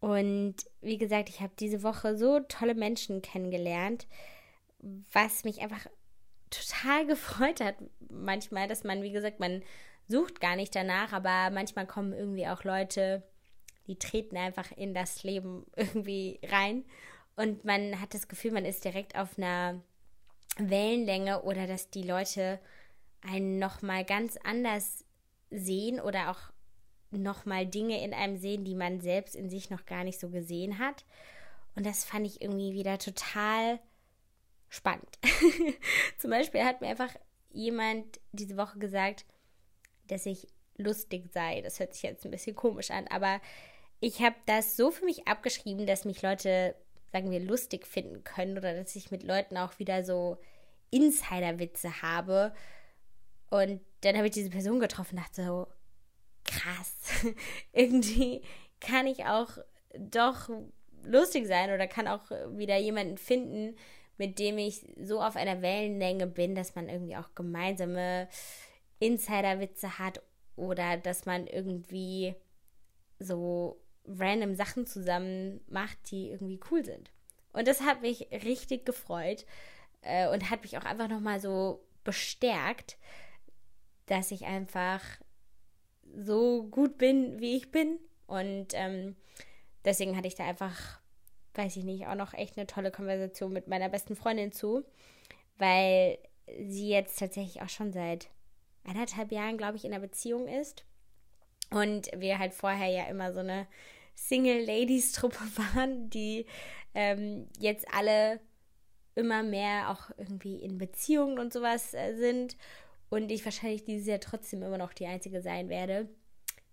Und 0.00 0.54
wie 0.80 0.96
gesagt, 0.96 1.28
ich 1.28 1.42
habe 1.42 1.52
diese 1.60 1.82
Woche 1.82 2.16
so 2.16 2.40
tolle 2.40 2.74
Menschen 2.74 3.20
kennengelernt, 3.20 4.06
was 5.12 5.44
mich 5.44 5.60
einfach 5.60 5.86
total 6.48 7.06
gefreut 7.08 7.60
hat. 7.60 7.74
Manchmal, 8.08 8.68
dass 8.68 8.84
man, 8.84 9.02
wie 9.02 9.12
gesagt, 9.12 9.38
man 9.38 9.62
sucht 10.08 10.40
gar 10.40 10.56
nicht 10.56 10.74
danach, 10.74 11.12
aber 11.12 11.50
manchmal 11.50 11.86
kommen 11.86 12.14
irgendwie 12.14 12.48
auch 12.48 12.64
Leute, 12.64 13.22
die 13.86 13.98
treten 13.98 14.36
einfach 14.36 14.70
in 14.76 14.94
das 14.94 15.22
Leben 15.22 15.66
irgendwie 15.76 16.40
rein 16.44 16.84
und 17.36 17.64
man 17.64 18.00
hat 18.00 18.14
das 18.14 18.28
Gefühl, 18.28 18.52
man 18.52 18.64
ist 18.64 18.84
direkt 18.84 19.16
auf 19.16 19.38
einer 19.38 19.80
Wellenlänge 20.56 21.42
oder 21.42 21.66
dass 21.66 21.90
die 21.90 22.02
Leute 22.02 22.60
einen 23.22 23.58
nochmal 23.58 24.04
ganz 24.04 24.36
anders 24.44 25.04
sehen 25.50 26.00
oder 26.00 26.30
auch 26.30 26.40
nochmal 27.10 27.66
Dinge 27.66 28.02
in 28.04 28.12
einem 28.12 28.36
sehen, 28.36 28.64
die 28.64 28.74
man 28.74 29.00
selbst 29.00 29.34
in 29.34 29.50
sich 29.50 29.70
noch 29.70 29.86
gar 29.86 30.04
nicht 30.04 30.20
so 30.20 30.30
gesehen 30.30 30.78
hat. 30.78 31.04
Und 31.74 31.86
das 31.86 32.04
fand 32.04 32.26
ich 32.26 32.40
irgendwie 32.40 32.74
wieder 32.74 32.98
total 32.98 33.80
spannend. 34.68 35.18
Zum 36.18 36.30
Beispiel 36.30 36.64
hat 36.64 36.80
mir 36.80 36.88
einfach 36.88 37.14
jemand 37.50 38.20
diese 38.32 38.56
Woche 38.56 38.78
gesagt, 38.78 39.24
dass 40.08 40.26
ich 40.26 40.48
lustig 40.76 41.32
sei. 41.32 41.60
Das 41.62 41.78
hört 41.78 41.94
sich 41.94 42.02
jetzt 42.02 42.24
ein 42.24 42.30
bisschen 42.30 42.56
komisch 42.56 42.90
an, 42.90 43.06
aber 43.08 43.40
ich 44.04 44.20
habe 44.20 44.36
das 44.44 44.76
so 44.76 44.90
für 44.90 45.06
mich 45.06 45.26
abgeschrieben, 45.26 45.86
dass 45.86 46.04
mich 46.04 46.20
Leute, 46.20 46.74
sagen 47.10 47.30
wir, 47.30 47.40
lustig 47.40 47.86
finden 47.86 48.22
können 48.22 48.58
oder 48.58 48.74
dass 48.74 48.94
ich 48.96 49.10
mit 49.10 49.22
Leuten 49.22 49.56
auch 49.56 49.78
wieder 49.78 50.04
so 50.04 50.36
Insider-Witze 50.90 52.02
habe. 52.02 52.52
Und 53.48 53.80
dann 54.02 54.16
habe 54.16 54.26
ich 54.26 54.34
diese 54.34 54.50
Person 54.50 54.78
getroffen 54.78 55.16
und 55.16 55.24
dachte 55.24 55.46
so, 55.46 55.66
krass, 56.44 57.24
irgendwie 57.72 58.42
kann 58.78 59.06
ich 59.06 59.24
auch 59.24 59.56
doch 59.96 60.50
lustig 61.04 61.46
sein 61.46 61.72
oder 61.72 61.86
kann 61.86 62.06
auch 62.06 62.30
wieder 62.50 62.76
jemanden 62.76 63.16
finden, 63.16 63.74
mit 64.18 64.38
dem 64.38 64.58
ich 64.58 64.86
so 65.00 65.22
auf 65.22 65.34
einer 65.34 65.62
Wellenlänge 65.62 66.26
bin, 66.26 66.54
dass 66.54 66.74
man 66.74 66.90
irgendwie 66.90 67.16
auch 67.16 67.34
gemeinsame 67.34 68.28
Insider-Witze 68.98 69.98
hat 69.98 70.20
oder 70.56 70.98
dass 70.98 71.24
man 71.24 71.46
irgendwie 71.46 72.34
so 73.18 73.80
random 74.06 74.54
Sachen 74.54 74.86
zusammen 74.86 75.60
macht, 75.68 76.10
die 76.10 76.30
irgendwie 76.30 76.60
cool 76.70 76.84
sind. 76.84 77.10
Und 77.52 77.68
das 77.68 77.82
hat 77.82 78.02
mich 78.02 78.28
richtig 78.30 78.84
gefreut 78.84 79.46
äh, 80.02 80.28
und 80.28 80.50
hat 80.50 80.62
mich 80.62 80.76
auch 80.76 80.84
einfach 80.84 81.08
nochmal 81.08 81.40
so 81.40 81.84
bestärkt, 82.02 82.98
dass 84.06 84.30
ich 84.30 84.44
einfach 84.44 85.00
so 86.16 86.64
gut 86.64 86.98
bin, 86.98 87.40
wie 87.40 87.56
ich 87.56 87.70
bin. 87.70 87.98
Und 88.26 88.68
ähm, 88.72 89.16
deswegen 89.84 90.16
hatte 90.16 90.28
ich 90.28 90.34
da 90.34 90.46
einfach, 90.46 91.00
weiß 91.54 91.76
ich 91.76 91.84
nicht, 91.84 92.06
auch 92.06 92.14
noch 92.14 92.34
echt 92.34 92.56
eine 92.56 92.66
tolle 92.66 92.90
Konversation 92.90 93.52
mit 93.52 93.68
meiner 93.68 93.88
besten 93.88 94.16
Freundin 94.16 94.52
zu, 94.52 94.84
weil 95.58 96.18
sie 96.66 96.88
jetzt 96.88 97.18
tatsächlich 97.18 97.62
auch 97.62 97.68
schon 97.68 97.92
seit 97.92 98.28
anderthalb 98.84 99.32
Jahren, 99.32 99.56
glaube 99.56 99.76
ich, 99.76 99.84
in 99.84 99.92
einer 99.92 100.02
Beziehung 100.02 100.46
ist. 100.46 100.84
Und 101.70 102.10
wir 102.14 102.38
halt 102.38 102.52
vorher 102.52 102.88
ja 102.88 103.04
immer 103.04 103.32
so 103.32 103.40
eine 103.40 103.66
Single-Ladies-Truppe 104.14 105.38
waren, 105.74 106.10
die 106.10 106.46
ähm, 106.94 107.48
jetzt 107.58 107.86
alle 107.92 108.40
immer 109.14 109.42
mehr 109.42 109.90
auch 109.90 110.10
irgendwie 110.18 110.56
in 110.56 110.78
Beziehungen 110.78 111.38
und 111.38 111.52
sowas 111.52 111.94
äh, 111.94 112.14
sind. 112.16 112.56
Und 113.10 113.30
ich 113.30 113.44
wahrscheinlich 113.44 113.84
dieses 113.84 114.06
Jahr 114.06 114.20
trotzdem 114.20 114.62
immer 114.62 114.78
noch 114.78 114.92
die 114.92 115.06
Einzige 115.06 115.40
sein 115.40 115.68
werde, 115.68 116.08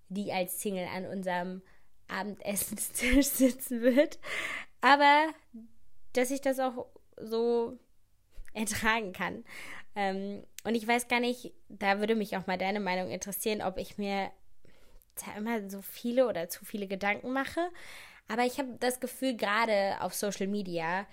die 0.10 0.32
als 0.32 0.60
Single 0.62 0.88
an 0.88 1.06
unserem 1.06 1.62
Abendessenstisch 2.08 3.28
sitzen 3.28 3.82
wird. 3.82 4.20
Aber 4.82 5.28
dass 6.14 6.32
ich 6.32 6.42
das 6.42 6.60
auch 6.60 6.88
so 7.18 7.78
ertragen 8.54 9.14
kann. 9.14 9.46
Ähm, 9.96 10.44
und 10.64 10.76
ich 10.76 10.88
weiß 10.88 11.08
gar 11.08 11.20
nicht, 11.20 11.54
da 11.70 12.00
würde 12.00 12.16
mich 12.16 12.38
auch 12.38 12.48
mal 12.48 12.58
deine 12.58 12.80
Meinung 12.80 13.10
interessieren, 13.10 13.62
ob 13.62 13.78
ich 13.78 13.98
mir 13.98 14.32
immer 15.38 15.70
so 15.70 15.82
viele 15.82 16.28
oder 16.28 16.50
zu 16.50 16.66
viele 16.66 16.88
Gedanken 16.88 17.32
mache. 17.34 17.70
Aber 18.28 18.46
ich 18.46 18.58
habe 18.60 18.76
das 18.80 19.00
Gefühl, 19.00 19.36
gerade 19.36 19.98
auf 20.02 20.14
Social 20.14 20.48
Media 20.48 21.06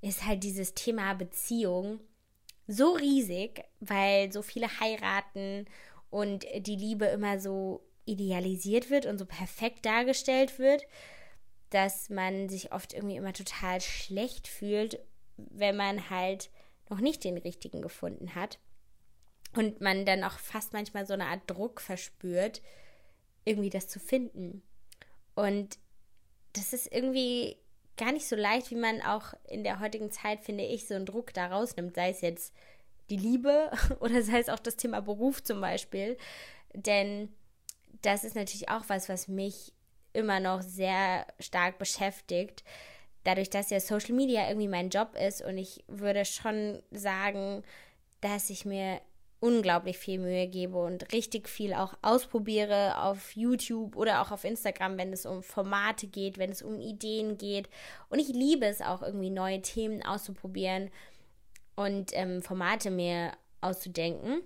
ist 0.00 0.26
halt 0.26 0.42
dieses 0.42 0.74
Thema 0.74 1.14
Beziehung 1.14 2.00
so 2.66 2.92
riesig, 2.92 3.64
weil 3.80 4.32
so 4.32 4.42
viele 4.42 4.68
heiraten 4.80 5.66
und 6.10 6.44
die 6.58 6.76
Liebe 6.76 7.06
immer 7.06 7.38
so 7.38 7.82
idealisiert 8.04 8.90
wird 8.90 9.06
und 9.06 9.18
so 9.18 9.26
perfekt 9.26 9.84
dargestellt 9.84 10.58
wird, 10.58 10.86
dass 11.70 12.08
man 12.10 12.48
sich 12.48 12.72
oft 12.72 12.92
irgendwie 12.92 13.16
immer 13.16 13.32
total 13.32 13.80
schlecht 13.80 14.48
fühlt, 14.48 15.00
wenn 15.36 15.76
man 15.76 16.10
halt 16.10 16.50
noch 16.88 17.00
nicht 17.00 17.24
den 17.24 17.36
richtigen 17.36 17.82
gefunden 17.82 18.34
hat. 18.34 18.58
Und 19.54 19.80
man 19.80 20.04
dann 20.04 20.22
auch 20.22 20.38
fast 20.38 20.72
manchmal 20.72 21.06
so 21.06 21.14
eine 21.14 21.26
Art 21.26 21.42
Druck 21.46 21.80
verspürt, 21.80 22.60
irgendwie 23.46 23.70
das 23.70 23.88
zu 23.88 23.98
finden. 23.98 24.62
Und 25.34 25.78
das 26.52 26.74
ist 26.74 26.92
irgendwie 26.92 27.56
gar 27.96 28.12
nicht 28.12 28.28
so 28.28 28.36
leicht, 28.36 28.70
wie 28.70 28.76
man 28.76 29.00
auch 29.00 29.32
in 29.48 29.64
der 29.64 29.80
heutigen 29.80 30.10
Zeit, 30.10 30.44
finde 30.44 30.64
ich, 30.64 30.86
so 30.86 30.94
einen 30.94 31.06
Druck 31.06 31.32
da 31.32 31.46
rausnimmt, 31.46 31.94
sei 31.94 32.10
es 32.10 32.20
jetzt 32.20 32.52
die 33.08 33.16
Liebe 33.16 33.70
oder 34.00 34.22
sei 34.22 34.38
es 34.38 34.48
auch 34.48 34.58
das 34.58 34.76
Thema 34.76 35.00
Beruf 35.00 35.42
zum 35.42 35.60
Beispiel. 35.60 36.18
Denn 36.74 37.32
das 38.02 38.24
ist 38.24 38.36
natürlich 38.36 38.68
auch 38.68 38.84
was, 38.88 39.08
was 39.08 39.28
mich 39.28 39.72
immer 40.12 40.40
noch 40.40 40.62
sehr 40.62 41.26
stark 41.38 41.78
beschäftigt. 41.78 42.64
Dadurch, 43.24 43.50
dass 43.50 43.70
ja 43.70 43.80
Social 43.80 44.14
Media 44.14 44.48
irgendwie 44.48 44.68
mein 44.68 44.90
Job 44.90 45.14
ist 45.14 45.42
und 45.42 45.58
ich 45.58 45.84
würde 45.88 46.24
schon 46.24 46.82
sagen, 46.90 47.62
dass 48.20 48.50
ich 48.50 48.64
mir 48.64 49.00
unglaublich 49.40 49.98
viel 49.98 50.18
Mühe 50.18 50.46
gebe 50.48 50.78
und 50.78 51.12
richtig 51.12 51.48
viel 51.48 51.74
auch 51.74 51.94
ausprobiere 52.02 53.02
auf 53.02 53.36
YouTube 53.36 53.96
oder 53.96 54.22
auch 54.22 54.30
auf 54.30 54.44
Instagram, 54.44 54.96
wenn 54.96 55.12
es 55.12 55.26
um 55.26 55.42
Formate 55.42 56.06
geht, 56.06 56.38
wenn 56.38 56.50
es 56.50 56.62
um 56.62 56.80
Ideen 56.80 57.36
geht. 57.36 57.68
Und 58.08 58.18
ich 58.18 58.28
liebe 58.28 58.66
es 58.66 58.80
auch 58.80 59.02
irgendwie 59.02 59.30
neue 59.30 59.60
Themen 59.60 60.02
auszuprobieren 60.02 60.90
und 61.74 62.10
ähm, 62.14 62.42
Formate 62.42 62.90
mir 62.90 63.32
auszudenken. 63.60 64.40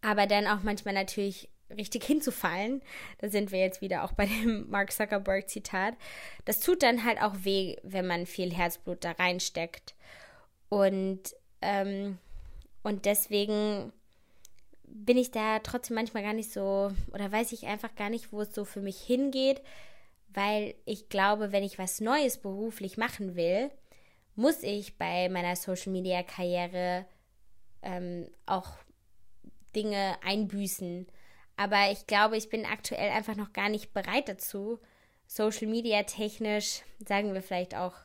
Aber 0.00 0.26
dann 0.26 0.46
auch 0.46 0.62
manchmal 0.62 0.94
natürlich 0.94 1.48
richtig 1.76 2.04
hinzufallen. 2.06 2.82
Da 3.18 3.28
sind 3.28 3.50
wir 3.50 3.58
jetzt 3.58 3.80
wieder 3.80 4.04
auch 4.04 4.12
bei 4.12 4.26
dem 4.26 4.66
Mark 4.70 4.92
Zuckerberg 4.92 5.48
Zitat. 5.48 5.94
Das 6.44 6.60
tut 6.60 6.82
dann 6.82 7.04
halt 7.04 7.20
auch 7.20 7.34
weh, 7.42 7.76
wenn 7.82 8.06
man 8.06 8.26
viel 8.26 8.54
Herzblut 8.54 9.04
da 9.04 9.12
reinsteckt. 9.12 9.94
Und, 10.68 11.34
ähm, 11.62 12.18
und 12.88 13.04
deswegen 13.04 13.92
bin 14.84 15.18
ich 15.18 15.30
da 15.30 15.58
trotzdem 15.58 15.96
manchmal 15.96 16.22
gar 16.22 16.32
nicht 16.32 16.50
so, 16.50 16.90
oder 17.12 17.30
weiß 17.30 17.52
ich 17.52 17.66
einfach 17.66 17.94
gar 17.94 18.08
nicht, 18.08 18.32
wo 18.32 18.40
es 18.40 18.54
so 18.54 18.64
für 18.64 18.80
mich 18.80 18.98
hingeht, 18.98 19.60
weil 20.28 20.74
ich 20.86 21.10
glaube, 21.10 21.52
wenn 21.52 21.62
ich 21.62 21.78
was 21.78 22.00
Neues 22.00 22.38
beruflich 22.38 22.96
machen 22.96 23.36
will, 23.36 23.70
muss 24.36 24.62
ich 24.62 24.96
bei 24.96 25.28
meiner 25.28 25.54
Social-Media-Karriere 25.54 27.04
ähm, 27.82 28.26
auch 28.46 28.70
Dinge 29.76 30.16
einbüßen. 30.24 31.08
Aber 31.58 31.90
ich 31.90 32.06
glaube, 32.06 32.38
ich 32.38 32.48
bin 32.48 32.64
aktuell 32.64 33.10
einfach 33.10 33.36
noch 33.36 33.52
gar 33.52 33.68
nicht 33.68 33.92
bereit 33.92 34.30
dazu, 34.30 34.78
Social 35.26 35.66
Media 35.66 36.04
technisch, 36.04 36.80
sagen 37.06 37.34
wir 37.34 37.42
vielleicht 37.42 37.74
auch, 37.74 37.96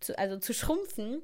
zu, 0.00 0.18
also 0.18 0.38
zu 0.38 0.54
schrumpfen, 0.54 1.20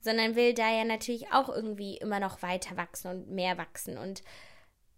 sondern 0.00 0.36
will 0.36 0.54
da 0.54 0.70
ja 0.70 0.84
natürlich 0.84 1.32
auch 1.32 1.48
irgendwie 1.48 1.96
immer 1.96 2.20
noch 2.20 2.42
weiter 2.42 2.76
wachsen 2.76 3.10
und 3.10 3.30
mehr 3.30 3.58
wachsen 3.58 3.98
und 3.98 4.22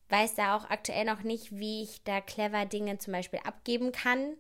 weiß 0.08 0.34
da 0.34 0.56
auch 0.56 0.68
aktuell 0.68 1.04
noch 1.04 1.22
nicht, 1.22 1.58
wie 1.58 1.82
ich 1.82 2.02
da 2.04 2.20
clever 2.20 2.66
Dinge 2.66 2.98
zum 2.98 3.12
Beispiel 3.12 3.40
abgeben 3.44 3.92
kann, 3.92 4.36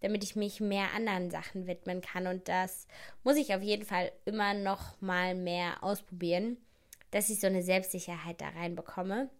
damit 0.00 0.24
ich 0.24 0.36
mich 0.36 0.60
mehr 0.60 0.94
anderen 0.94 1.30
Sachen 1.30 1.66
widmen 1.66 2.00
kann. 2.00 2.26
Und 2.26 2.48
das 2.48 2.86
muss 3.24 3.36
ich 3.36 3.54
auf 3.54 3.62
jeden 3.62 3.84
Fall 3.84 4.12
immer 4.24 4.54
noch 4.54 5.00
mal 5.00 5.34
mehr 5.34 5.82
ausprobieren, 5.82 6.56
dass 7.10 7.28
ich 7.28 7.40
so 7.40 7.48
eine 7.48 7.62
Selbstsicherheit 7.62 8.40
da 8.40 8.48
reinbekomme. 8.48 9.30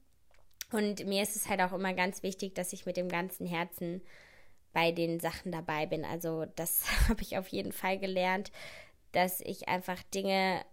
Und 0.72 1.06
mir 1.06 1.22
ist 1.22 1.36
es 1.36 1.48
halt 1.48 1.60
auch 1.60 1.72
immer 1.72 1.94
ganz 1.94 2.22
wichtig, 2.22 2.54
dass 2.54 2.72
ich 2.72 2.86
mit 2.86 2.96
dem 2.96 3.08
ganzen 3.08 3.46
Herzen 3.46 4.02
bei 4.72 4.92
den 4.92 5.18
Sachen 5.18 5.50
dabei 5.50 5.86
bin. 5.86 6.04
Also 6.04 6.46
das 6.56 6.84
habe 7.08 7.22
ich 7.22 7.38
auf 7.38 7.48
jeden 7.48 7.72
Fall 7.72 7.98
gelernt, 7.98 8.50
dass 9.12 9.40
ich 9.40 9.68
einfach 9.68 10.02
Dinge 10.14 10.64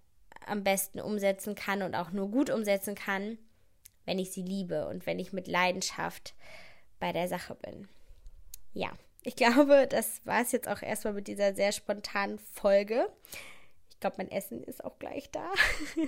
am 0.46 0.64
besten 0.64 1.00
umsetzen 1.00 1.56
kann 1.56 1.82
und 1.82 1.96
auch 1.96 2.12
nur 2.12 2.30
gut 2.30 2.50
umsetzen 2.50 2.96
kann, 2.96 3.38
wenn 4.06 4.20
ich 4.20 4.32
sie 4.32 4.44
liebe 4.44 4.88
und 4.88 5.06
wenn 5.06 5.20
ich 5.20 5.34
mit 5.34 5.48
Leidenschaft 5.48 6.34
bei 7.00 7.12
der 7.12 7.28
Sache 7.28 7.56
bin. 7.56 7.88
Ja, 8.74 8.92
ich 9.24 9.36
glaube, 9.36 9.88
das 9.88 10.26
war 10.26 10.42
es 10.42 10.52
jetzt 10.52 10.68
auch 10.68 10.82
erstmal 10.82 11.14
mit 11.14 11.28
dieser 11.28 11.54
sehr 11.54 11.72
spontanen 11.72 12.40
Folge. 12.40 13.10
Ich 13.90 14.00
glaube, 14.00 14.18
mein 14.20 14.32
Essen 14.32 14.64
ist 14.64 14.84
auch 14.86 15.00
gleich 15.00 15.32
da. 15.32 15.52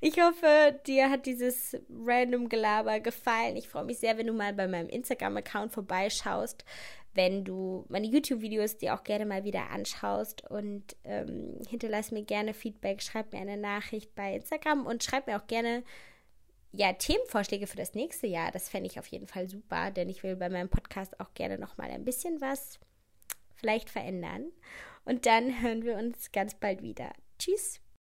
Ich 0.00 0.20
hoffe, 0.20 0.78
dir 0.86 1.10
hat 1.10 1.26
dieses 1.26 1.74
random 1.90 2.48
Gelaber 2.48 3.00
gefallen. 3.00 3.56
Ich 3.56 3.68
freue 3.68 3.84
mich 3.84 3.98
sehr, 3.98 4.18
wenn 4.18 4.26
du 4.26 4.34
mal 4.34 4.52
bei 4.52 4.68
meinem 4.68 4.90
Instagram-Account 4.90 5.72
vorbeischaust, 5.72 6.64
wenn 7.16 7.44
du 7.44 7.84
meine 7.88 8.06
YouTube-Videos 8.06 8.76
dir 8.76 8.94
auch 8.94 9.02
gerne 9.02 9.26
mal 9.26 9.44
wieder 9.44 9.70
anschaust 9.70 10.48
und 10.48 10.96
ähm, 11.04 11.58
hinterlass 11.68 12.12
mir 12.12 12.22
gerne 12.22 12.54
Feedback, 12.54 13.02
schreib 13.02 13.32
mir 13.32 13.40
eine 13.40 13.56
Nachricht 13.56 14.14
bei 14.14 14.34
Instagram 14.36 14.86
und 14.86 15.02
schreib 15.02 15.26
mir 15.26 15.40
auch 15.40 15.46
gerne 15.46 15.82
ja, 16.72 16.92
Themenvorschläge 16.92 17.66
für 17.66 17.76
das 17.76 17.94
nächste 17.94 18.26
Jahr. 18.26 18.52
Das 18.52 18.68
fände 18.68 18.88
ich 18.88 18.98
auf 18.98 19.06
jeden 19.06 19.26
Fall 19.26 19.48
super, 19.48 19.90
denn 19.90 20.08
ich 20.08 20.22
will 20.22 20.36
bei 20.36 20.48
meinem 20.48 20.68
Podcast 20.68 21.18
auch 21.20 21.32
gerne 21.34 21.58
noch 21.58 21.76
mal 21.78 21.90
ein 21.90 22.04
bisschen 22.04 22.40
was 22.40 22.78
vielleicht 23.54 23.90
verändern. 23.90 24.52
Und 25.04 25.26
dann 25.26 25.62
hören 25.62 25.84
wir 25.84 25.96
uns 25.96 26.32
ganz 26.32 26.54
bald 26.54 26.82
wieder. 26.82 27.12
Tschüss. 27.38 27.85